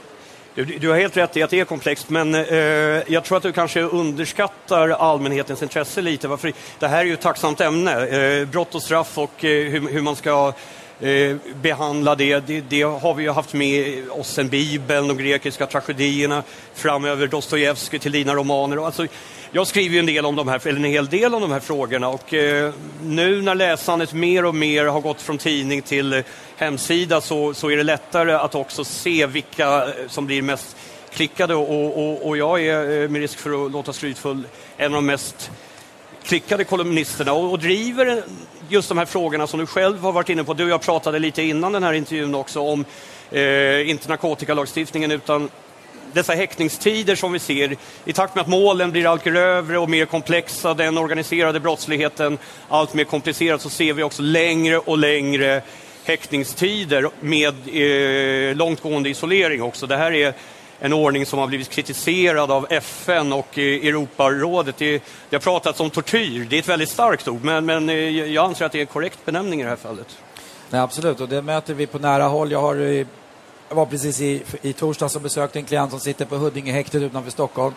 Du, 0.54 0.64
du, 0.64 0.88
har 0.88 0.96
helt 0.96 1.16
rätt 1.16 1.36
i 1.36 1.42
att 1.42 1.50
det 1.50 1.60
är 1.60 1.64
komplext, 1.64 2.10
men 2.10 2.34
eh, 2.34 3.12
jag 3.12 3.24
tror 3.24 3.36
att 3.36 3.42
du 3.42 3.52
kanske 3.52 3.80
underskattar 3.80 4.88
allmänhetens 4.88 5.62
intresse 5.62 6.02
lite. 6.02 6.28
Varför? 6.28 6.52
Det 6.78 6.88
här 6.88 7.00
är 7.00 7.04
ju 7.04 7.14
ett 7.14 7.20
tacksamt 7.20 7.60
ämne. 7.60 8.06
Eh, 8.06 8.48
brott 8.48 8.74
och 8.74 8.82
straff 8.82 9.18
och 9.18 9.44
eh, 9.44 9.70
hur, 9.70 9.88
hur, 9.88 10.00
man 10.00 10.16
ska 10.16 10.52
eh, 11.00 11.36
behandla 11.62 12.14
det. 12.14 12.40
det. 12.46 12.60
det. 12.60 12.82
har 12.82 13.14
vi 13.14 13.22
ju 13.22 13.30
haft 13.30 13.52
med 13.52 14.10
oss 14.10 14.28
sen 14.28 14.48
Bibeln, 14.48 15.08
de 15.08 15.16
grekiska 15.16 15.66
tragedierna, 15.66 16.42
framöver 16.74 17.26
Dostojevskij 17.26 17.98
till 17.98 18.12
dina 18.12 18.34
romaner. 18.34 18.86
Alltså, 18.86 19.06
jag 19.54 19.66
skriver 19.66 19.94
ju 19.94 19.98
en, 19.98 20.06
del 20.06 20.26
om 20.26 20.36
de 20.36 20.48
här, 20.48 20.66
eller 20.66 20.78
en 20.78 20.84
hel 20.84 21.06
del 21.06 21.34
om 21.34 21.42
de 21.42 21.52
här 21.52 21.60
frågorna 21.60 22.08
och 22.08 22.34
eh, 22.34 22.72
nu 23.02 23.42
när 23.42 23.54
läsandet 23.54 24.12
mer 24.12 24.44
och 24.44 24.54
mer 24.54 24.84
har 24.84 25.00
gått 25.00 25.22
från 25.22 25.38
tidning 25.38 25.82
till 25.82 26.12
eh, 26.12 26.20
hemsida 26.62 27.20
så, 27.20 27.54
så 27.54 27.70
är 27.70 27.76
det 27.76 27.82
lättare 27.82 28.32
att 28.32 28.54
också 28.54 28.84
se 28.84 29.26
vilka 29.26 29.84
eh, 29.84 29.90
som 30.08 30.26
blir 30.26 30.42
mest 30.42 30.76
klickade. 31.14 31.54
Och, 31.54 31.98
och, 31.98 32.28
och 32.28 32.36
jag 32.36 32.64
är, 32.64 33.02
eh, 33.02 33.08
med 33.08 33.20
risk 33.20 33.38
för 33.38 33.66
att 33.66 33.72
låta 33.72 33.92
skrytfull, 33.92 34.46
en 34.76 34.86
av 34.86 34.92
de 34.92 35.06
mest 35.06 35.50
klickade 36.24 36.64
kolumnisterna. 36.64 37.32
Och, 37.32 37.50
och, 37.50 37.58
driver 37.58 38.22
just 38.68 38.88
de 38.88 38.98
här 38.98 39.04
frågorna 39.04 39.46
som 39.46 39.60
du 39.60 39.66
själv 39.66 39.98
har 39.98 40.12
varit 40.12 40.28
inne 40.28 40.44
på. 40.44 40.54
Du 40.54 40.64
och 40.64 40.70
jag 40.70 40.80
pratade 40.80 41.18
lite 41.18 41.42
innan 41.42 41.72
den 41.72 41.82
här 41.82 41.92
intervjun 41.92 42.34
också 42.34 42.60
om, 42.60 42.84
eh, 43.30 43.90
inte 43.90 44.08
narkotikalagstiftningen 44.08 45.10
utan 45.10 45.50
dessa 46.12 46.32
häktningstider 46.32 47.16
som 47.16 47.32
vi 47.32 47.38
ser, 47.38 47.76
i 48.04 48.12
takt 48.12 48.34
med 48.34 48.42
att 48.42 48.48
målen 48.48 48.90
blir 48.90 49.06
allt 49.06 49.24
grövre 49.24 49.78
och 49.78 49.90
mer 49.90 50.06
komplexa, 50.06 50.74
den 50.74 50.98
organiserade 50.98 51.60
brottsligheten 51.60 52.38
allt 52.68 52.94
mer 52.94 53.04
komplicerad, 53.04 53.60
så 53.60 53.70
ser 53.70 53.92
vi 53.92 54.02
också 54.02 54.22
längre 54.22 54.78
och 54.78 54.98
längre 54.98 55.62
häktningstider 56.04 57.10
med 57.20 57.54
eh, 57.68 58.56
långtgående 58.56 59.08
isolering 59.08 59.62
också. 59.62 59.86
Det 59.86 59.96
här 59.96 60.12
är 60.12 60.34
en 60.80 60.92
ordning 60.92 61.26
som 61.26 61.38
har 61.38 61.46
blivit 61.46 61.68
kritiserad 61.68 62.50
av 62.50 62.66
FN 62.70 63.32
och 63.32 63.58
eh, 63.58 63.64
Europarådet. 63.64 64.76
Det, 64.78 65.02
det 65.30 65.36
har 65.36 65.40
pratats 65.40 65.80
om 65.80 65.90
tortyr, 65.90 66.46
det 66.50 66.56
är 66.56 66.60
ett 66.60 66.68
väldigt 66.68 66.88
starkt 66.88 67.28
ord, 67.28 67.44
men, 67.44 67.66
men 67.66 67.88
eh, 67.88 67.96
jag 68.32 68.44
anser 68.44 68.64
att 68.64 68.72
det 68.72 68.78
är 68.78 68.80
en 68.80 68.86
korrekt 68.86 69.24
benämning 69.24 69.60
i 69.60 69.62
det 69.62 69.68
här 69.68 69.76
fallet. 69.76 70.18
Nej, 70.70 70.80
absolut, 70.80 71.20
och 71.20 71.28
det 71.28 71.42
möter 71.42 71.74
vi 71.74 71.86
på 71.86 71.98
nära 71.98 72.24
håll. 72.24 72.52
Jag 72.52 72.60
har 72.60 72.76
eh, 72.76 73.06
jag 73.72 73.76
var 73.76 73.86
precis 73.86 74.20
i, 74.20 74.42
i 74.62 74.72
torsdags 74.72 75.16
och 75.16 75.22
besökte 75.22 75.58
en 75.58 75.64
klient 75.64 75.90
som 75.90 76.00
sitter 76.00 76.24
på 76.24 76.36
Huddingehäktet 76.36 77.02
utanför 77.02 77.30
Stockholm. 77.30 77.74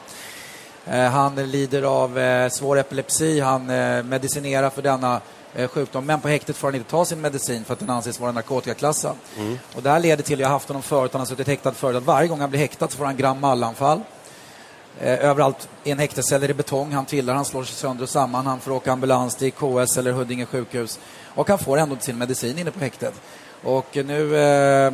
Eh, 0.85 1.03
han 1.03 1.35
lider 1.35 1.83
av 1.83 2.19
eh, 2.19 2.49
svår 2.49 2.77
epilepsi, 2.77 3.39
han 3.39 3.69
eh, 3.69 4.03
medicinerar 4.03 4.69
för 4.69 4.81
denna 4.81 5.21
sjukdom, 5.67 6.05
men 6.05 6.21
på 6.21 6.27
häktet 6.27 6.57
får 6.57 6.67
han 6.67 6.75
inte 6.75 6.89
ta 6.89 7.05
sin 7.05 7.21
medicin 7.21 7.65
för 7.65 7.73
att 7.73 7.79
den 7.79 7.89
anses 7.89 8.19
vara 8.19 8.31
narkotikaklassad. 8.31 9.15
Mm. 9.37 9.59
Och 9.75 9.83
det 9.83 9.89
här 9.89 9.99
leder 9.99 10.23
till, 10.23 10.39
jag 10.39 10.47
har 10.47 10.53
haft 10.53 10.67
honom 10.67 10.83
förut, 10.83 11.11
han 11.13 11.21
har 11.21 11.25
suttit 11.25 11.47
häktad 11.47 11.71
förut, 11.71 11.97
att 11.97 12.03
varje 12.03 12.27
gång 12.27 12.39
han 12.39 12.49
blir 12.49 12.59
häktad 12.59 12.87
så 12.87 12.97
får 12.97 13.05
han 13.05 13.17
gram 13.17 13.39
mallanfall. 13.39 14.01
Eh, 14.99 15.25
överallt 15.25 15.69
i 15.83 15.91
en 15.91 15.99
häktescell 15.99 16.43
är 16.43 16.47
det 16.47 16.53
betong. 16.53 16.91
Han 16.91 17.05
trillar, 17.05 17.33
han 17.33 17.45
slår 17.45 17.63
sig 17.63 17.75
sönder 17.75 18.03
och 18.03 18.09
samman. 18.09 18.45
Han 18.45 18.59
får 18.59 18.71
åka 18.71 18.91
ambulans 18.91 19.35
till 19.35 19.51
KS 19.51 19.97
eller 19.97 20.11
Huddinge 20.11 20.45
sjukhus. 20.45 20.99
Och 21.25 21.49
han 21.49 21.59
får 21.59 21.77
ändå 21.77 21.97
sin 21.99 22.17
medicin 22.17 22.59
inne 22.59 22.71
på 22.71 22.79
häktet. 22.79 23.13
Och 23.63 23.97
nu 24.05 24.37
eh, 24.37 24.93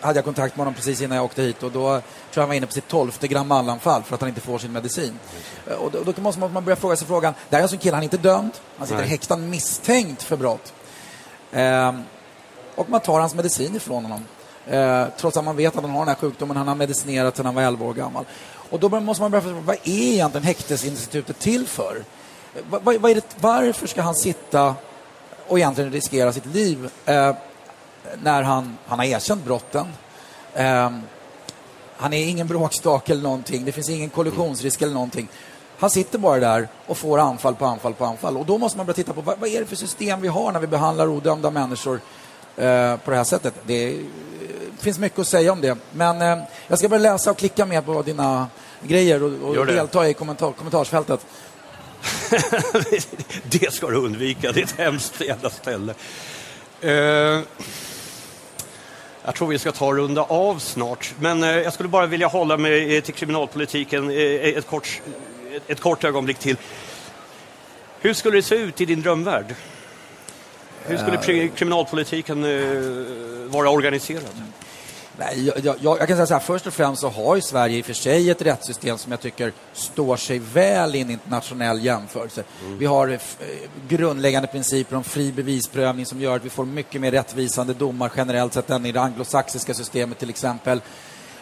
hade 0.00 0.18
jag 0.18 0.24
kontakt 0.24 0.56
med 0.56 0.60
honom 0.60 0.74
precis 0.74 1.00
innan 1.00 1.16
jag 1.16 1.24
åkte 1.24 1.42
hit 1.42 1.62
och 1.62 1.72
då 1.72 1.88
tror 1.88 2.02
jag 2.34 2.42
han 2.42 2.48
var 2.48 2.54
inne 2.54 2.66
på 2.66 2.72
sitt 2.72 2.88
tolfte 2.88 3.28
gramallanfall 3.28 4.02
för 4.02 4.14
att 4.14 4.20
han 4.20 4.28
inte 4.28 4.40
får 4.40 4.58
sin 4.58 4.72
medicin. 4.72 5.18
Eh, 5.66 5.74
och 5.74 5.90
då, 5.90 6.12
då 6.12 6.22
måste 6.22 6.40
man 6.40 6.64
börja 6.64 6.76
fråga 6.76 6.96
sig 6.96 7.06
frågan, 7.06 7.34
det 7.48 7.56
här 7.56 7.60
är 7.60 7.62
alltså 7.62 7.76
en 7.76 7.80
kille, 7.80 7.94
han 7.94 8.02
är 8.02 8.04
inte 8.04 8.16
dömd, 8.16 8.50
han 8.78 8.86
sitter 8.86 9.00
Nej. 9.00 9.10
häktad 9.10 9.36
misstänkt 9.36 10.22
för 10.22 10.36
brott. 10.36 10.72
Eh, 11.52 11.92
och 12.74 12.90
man 12.90 13.00
tar 13.00 13.20
hans 13.20 13.34
medicin 13.34 13.76
ifrån 13.76 14.04
honom. 14.04 14.24
Eh, 14.66 15.06
trots 15.16 15.36
att 15.36 15.44
man 15.44 15.56
vet 15.56 15.76
att 15.76 15.82
han 15.82 15.90
har 15.90 15.98
den 15.98 16.08
här 16.08 16.14
sjukdomen, 16.14 16.56
han 16.56 16.68
har 16.68 16.74
medicinerat 16.74 17.36
sedan 17.36 17.46
han 17.46 17.54
var 17.54 17.62
11 17.62 17.86
år 17.86 17.94
gammal. 17.94 18.24
Och 18.70 18.80
då 18.80 19.00
måste 19.00 19.22
man 19.22 19.30
börja 19.30 19.42
fråga, 19.42 19.60
vad 19.60 19.76
är 19.76 20.12
egentligen 20.12 20.44
häktesinstitutet 20.44 21.38
till 21.38 21.66
för? 21.66 22.04
Va, 22.70 22.80
vad 22.84 23.10
är 23.10 23.14
det, 23.14 23.36
varför 23.40 23.86
ska 23.86 24.02
han 24.02 24.14
sitta 24.14 24.74
och 25.46 25.58
egentligen 25.58 25.92
riskera 25.92 26.32
sitt 26.32 26.46
liv 26.46 26.90
eh, 27.06 27.34
när 28.22 28.42
han, 28.42 28.78
han 28.86 28.98
har 28.98 29.06
erkänt 29.06 29.44
brotten? 29.44 29.86
Eh, 30.54 30.90
han 31.96 32.12
är 32.12 32.26
ingen 32.26 32.46
bråkstake 32.46 33.12
eller 33.12 33.22
någonting, 33.22 33.64
det 33.64 33.72
finns 33.72 33.88
ingen 33.88 34.10
kollisionsrisk 34.10 34.82
eller 34.82 34.94
någonting. 34.94 35.28
Han 35.78 35.90
sitter 35.90 36.18
bara 36.18 36.40
där 36.40 36.68
och 36.86 36.98
får 36.98 37.18
anfall 37.18 37.54
på 37.54 37.66
anfall 37.66 37.94
på 37.94 38.04
anfall. 38.04 38.36
Och 38.36 38.46
då 38.46 38.58
måste 38.58 38.78
man 38.78 38.86
börja 38.86 38.94
titta 38.94 39.12
på 39.12 39.20
vad, 39.20 39.38
vad 39.38 39.48
är 39.48 39.60
det 39.60 39.66
för 39.66 39.76
system 39.76 40.20
vi 40.20 40.28
har 40.28 40.52
när 40.52 40.60
vi 40.60 40.66
behandlar 40.66 41.08
odömda 41.08 41.50
människor 41.50 42.00
eh, 42.56 42.96
på 42.96 43.10
det 43.10 43.16
här 43.16 43.24
sättet. 43.24 43.54
Det 43.66 43.98
finns 44.78 44.98
mycket 44.98 45.18
att 45.18 45.28
säga 45.28 45.52
om 45.52 45.60
det. 45.60 45.78
Men 45.92 46.22
eh, 46.22 46.38
jag 46.68 46.78
ska 46.78 46.88
börja 46.88 47.02
läsa 47.02 47.30
och 47.30 47.38
klicka 47.38 47.66
mer 47.66 47.80
på 47.80 48.02
dina 48.02 48.46
grejer 48.82 49.22
och, 49.22 49.56
och 49.58 49.66
delta 49.66 50.08
i 50.08 50.14
kommentar, 50.14 50.52
kommentarsfältet. 50.52 51.26
det 53.50 53.72
ska 53.72 53.90
du 53.90 53.96
undvika, 53.96 54.52
det 54.52 54.60
är 54.60 54.64
ett 54.64 54.78
hemskt 54.78 55.20
jävla 55.20 55.50
ställe. 55.50 55.94
Uh, 56.84 57.42
jag 59.28 59.34
tror 59.34 59.48
vi 59.48 59.58
ska 59.58 59.72
ta 59.72 59.86
och 59.86 59.96
runda 59.96 60.22
av 60.22 60.58
snart, 60.58 61.14
men 61.20 61.44
uh, 61.44 61.50
jag 61.50 61.72
skulle 61.72 61.88
bara 61.88 62.06
vilja 62.06 62.26
hålla 62.26 62.56
mig 62.56 63.02
till 63.02 63.14
kriminalpolitiken 63.14 64.10
uh, 64.10 64.16
ett, 64.58 64.66
kort, 64.66 65.00
ett, 65.52 65.62
ett 65.70 65.80
kort 65.80 66.04
ögonblick 66.04 66.38
till. 66.38 66.56
Hur 68.00 68.14
skulle 68.14 68.38
det 68.38 68.42
se 68.42 68.54
ut 68.54 68.80
i 68.80 68.84
din 68.84 69.02
drömvärld? 69.02 69.54
Hur 70.82 70.96
skulle 70.96 71.48
kriminalpolitiken 71.48 72.42
vara 73.50 73.70
organiserad? 73.70 74.42
Nej, 75.18 75.46
jag, 75.46 75.76
jag, 75.80 75.98
jag, 76.00 76.08
kan 76.08 76.16
säga 76.16 76.26
så 76.26 76.34
här, 76.34 76.40
först 76.40 76.66
och 76.66 76.72
främst 76.74 77.00
så 77.00 77.08
har 77.08 77.36
ju 77.36 77.42
Sverige 77.42 77.78
i 77.78 77.82
och 77.82 77.86
för 77.86 77.92
sig 77.92 78.30
ett 78.30 78.42
rättssystem 78.42 78.98
som 78.98 79.12
jag 79.12 79.20
tycker 79.20 79.52
står 79.72 80.16
sig 80.16 80.38
väl 80.38 80.94
i 80.94 81.00
en 81.00 81.10
internationell 81.10 81.84
jämförelse. 81.84 82.44
Mm. 82.64 82.78
Vi 82.78 82.86
har 82.86 83.08
eh, 83.08 83.18
grundläggande 83.88 84.48
principer 84.48 84.96
om 84.96 85.04
fri 85.04 85.32
bevisprövning 85.32 86.06
som 86.06 86.20
gör 86.20 86.36
att 86.36 86.44
vi 86.44 86.50
får 86.50 86.64
mycket 86.64 87.00
mer 87.00 87.10
rättvisande 87.10 87.74
domar 87.74 88.12
generellt 88.16 88.54
sett 88.54 88.70
än 88.70 88.86
i 88.86 88.92
det 88.92 89.00
anglosaxiska 89.00 89.74
systemet 89.74 90.18
till 90.18 90.30
exempel. 90.30 90.80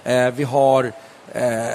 Eh, 0.05 0.31
vi 0.31 0.45
har 0.45 0.93
eh, 1.33 1.67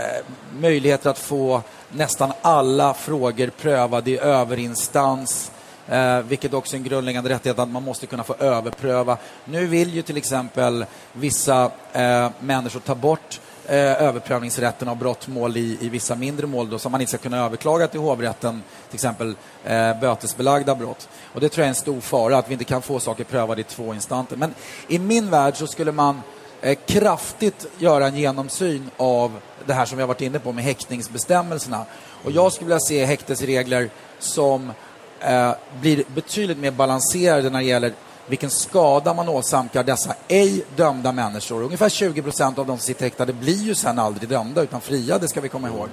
möjligheter 0.60 1.10
att 1.10 1.20
få 1.20 1.62
nästan 1.92 2.32
alla 2.42 2.94
frågor 2.94 3.48
prövade 3.48 4.12
i 4.12 4.18
överinstans 4.18 5.52
eh, 5.88 6.20
vilket 6.20 6.54
också 6.54 6.76
är 6.76 6.78
en 6.78 6.84
grundläggande 6.84 7.30
rättighet 7.30 7.60
att 7.60 7.70
man 7.70 7.84
måste 7.84 8.08
kunna 8.08 8.24
få 8.24 8.36
överpröva. 8.39 9.17
Nu 9.46 9.67
vill 9.67 9.94
ju 9.94 10.02
till 10.02 10.17
exempel 10.17 10.86
vissa 11.13 11.72
eh, 11.94 12.30
människor 12.39 12.80
ta 12.80 12.96
bort 12.96 13.39
eh, 13.65 14.04
överprövningsrätten 14.04 14.88
av 14.88 14.98
brottmål 14.98 15.58
i, 15.58 15.78
i 15.82 15.89
vissa 15.89 16.15
mindre 16.15 16.48
mål 16.48 16.70
då, 16.70 16.80
som 16.80 16.91
man 16.91 17.02
inte 17.02 17.10
ska 17.10 17.17
kunna 17.17 17.46
överklaga 17.46 17.88
till 17.88 18.00
hovrätten, 18.00 18.63
till 18.89 18.96
exempel 18.96 19.36
eh, 19.65 20.00
bötesbelagda 20.00 20.76
brott. 20.76 21.10
Och 21.34 21.41
det 21.41 21.50
tror 21.50 21.62
jag 21.62 21.65
är 21.65 21.70
en 21.70 21.76
stor 21.76 22.02
fara, 22.02 22.38
att 22.38 22.50
vi 22.50 22.54
inte 22.54 22.65
kan 22.65 22.82
få 22.82 23.00
saker 23.00 23.24
prövade 23.24 23.62
i 23.62 23.63
två 23.63 23.94
instanser. 23.94 24.36
Men 24.36 24.54
i 24.88 25.00
min 25.00 25.30
värld 25.30 25.58
så 25.58 25.67
skulle 25.67 25.91
man 25.91 26.22
eh, 26.62 26.78
kraftigt 26.86 27.67
göra 27.78 28.08
en 28.08 28.15
genomsyn 28.15 28.89
av 28.98 29.32
det 29.65 29.74
här 29.74 29.86
som 29.86 29.98
vi 29.98 30.02
har 30.02 30.08
varit 30.08 30.22
inne 30.22 30.39
på 30.39 30.52
med 30.52 30.63
häktningsbestämmelserna. 30.63 31.86
Och 32.24 32.32
jag 32.32 32.54
skulle 32.54 32.67
vilja 32.67 32.80
se 32.80 33.06
häktesregler 33.06 33.89
som 34.20 34.72
eh, 35.21 35.51
blir 35.81 36.03
betydligt 36.15 36.57
mer 36.57 36.71
balanserade 36.71 37.49
när 37.49 37.60
det 37.60 37.65
gäller 37.65 37.93
vilken 38.27 38.49
skada 38.49 39.13
man 39.13 39.29
åsamkar 39.29 39.84
dessa 39.84 40.15
ej 40.27 40.65
dömda 40.75 41.12
människor. 41.12 41.63
Ungefär 41.63 41.89
20 41.89 42.21
procent 42.21 42.60
av 42.60 42.65
de 42.65 42.77
som 42.77 42.86
sitter 42.86 43.03
häktade 43.03 43.34
blir 43.34 43.63
ju 43.63 43.75
sen 43.75 43.99
aldrig 43.99 44.29
dömda 44.29 44.62
utan 44.62 44.81
fria, 44.81 45.17
det 45.17 45.27
ska 45.27 45.41
vi 45.41 45.49
komma 45.49 45.67
ihåg. 45.67 45.88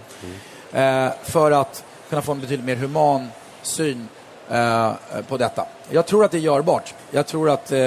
Eh, 0.72 1.08
för 1.22 1.50
att 1.50 1.84
kunna 2.08 2.22
få 2.22 2.32
en 2.32 2.40
betydligt 2.40 2.66
mer 2.66 2.76
human 2.76 3.28
syn 3.62 4.08
eh, 4.50 4.92
på 5.28 5.36
detta. 5.36 5.66
Jag 5.90 6.06
tror 6.06 6.24
att 6.24 6.30
det 6.30 6.38
är 6.38 6.40
görbart. 6.40 6.94
Jag 7.10 7.26
tror 7.26 7.50
att, 7.50 7.72
eh, 7.72 7.78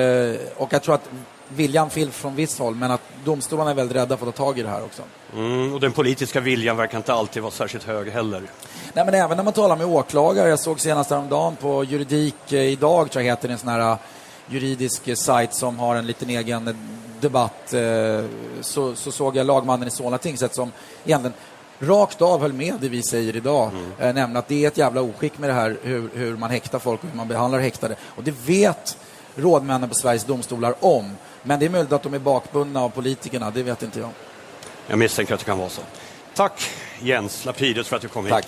och 0.58 0.74
jag 0.74 0.84
tror 0.84 0.96
att 0.96 1.10
viljan 1.56 1.90
finns 1.90 2.16
från 2.16 2.36
visst 2.36 2.60
håll, 2.60 2.76
men 2.76 2.92
att 2.92 3.02
domstolarna 3.26 3.72
är 3.72 3.76
väldigt 3.76 3.98
rädda 3.98 4.18
för 4.18 4.28
att 4.28 4.36
ta 4.36 4.46
tag 4.46 4.60
i 4.60 4.64
det 4.64 4.70
här 4.70 4.84
också. 4.84 5.02
Mm, 5.36 5.74
och 5.74 5.80
den 5.80 5.92
politiska 5.92 6.40
viljan 6.40 6.78
verkar 6.78 6.98
inte 6.98 7.14
alltid 7.14 7.42
vara 7.42 7.52
särskilt 7.52 7.84
hög 7.84 8.10
heller. 8.10 8.42
Nej, 8.94 9.06
men 9.06 9.14
även 9.14 9.38
när 9.38 9.44
man 9.44 9.54
talar 9.54 9.76
med 9.76 9.86
åklagare. 9.86 10.50
Jag 10.50 10.60
såg 10.60 10.80
senast 10.80 11.10
häromdagen 11.10 11.56
på 11.56 11.84
Juridik 11.84 12.54
eh, 12.54 12.60
idag, 12.60 13.12
tror 13.12 13.24
jag 13.24 13.30
heter 13.30 13.50
en 13.50 13.58
sån 13.58 13.70
här 13.70 13.92
eh, 13.92 13.98
juridisk 14.48 15.08
eh, 15.08 15.16
sajt 15.16 15.54
som 15.54 15.80
har 15.80 15.96
en 15.96 16.08
liten 16.08 16.30
egen 16.30 16.78
debatt. 17.20 17.74
Så, 18.62 18.96
så 18.96 19.12
såg 19.12 19.36
jag 19.36 19.46
lagmannen 19.46 19.88
i 19.88 19.92
Solna 19.92 20.18
tingsrätt 20.18 20.56
som 20.56 20.72
egentligen 21.06 21.34
rakt 21.80 22.22
av 22.22 22.42
höll 22.42 22.54
med 22.54 22.74
det 22.82 22.90
vi 22.90 23.04
säger 23.04 23.36
idag, 23.36 23.72
mm. 23.72 24.16
nämligen 24.16 24.38
att 24.38 24.48
det 24.48 24.64
är 24.64 24.68
ett 24.68 24.78
jävla 24.78 25.02
oskick 25.02 25.38
med 25.38 25.50
det 25.50 25.54
här 25.54 25.78
hur, 25.84 26.10
hur 26.14 26.38
man 26.38 26.50
häktar 26.50 26.80
folk 26.80 27.04
och 27.04 27.10
hur 27.10 27.18
man 27.18 27.28
behandlar 27.28 27.60
häktade. 27.60 27.96
Och 28.02 28.24
det 28.24 28.34
vet 28.46 28.98
rådmännen 29.36 29.90
på 29.90 29.96
Sveriges 29.96 30.24
domstolar 30.24 30.74
om. 30.80 31.18
Men 31.44 31.60
det 31.60 31.66
är 31.66 31.70
möjligt 31.70 31.92
att 31.92 32.04
de 32.04 32.14
är 32.14 32.20
bakbundna 32.20 32.82
av 32.82 32.90
politikerna, 32.90 33.52
det 33.52 33.64
vet 33.64 33.84
inte 33.84 34.00
jag. 34.00 34.10
Jag 34.88 35.00
misstänker 35.00 35.34
att 35.34 35.40
det 35.40 35.46
kan 35.46 35.58
vara 35.58 35.70
så. 35.70 35.82
Tack 36.36 36.70
Jens 37.00 37.46
Lapidus 37.46 37.88
för 37.88 37.96
att 37.96 38.02
du 38.02 38.08
kom 38.08 38.26
hit. 38.26 38.34
Tack. 38.34 38.48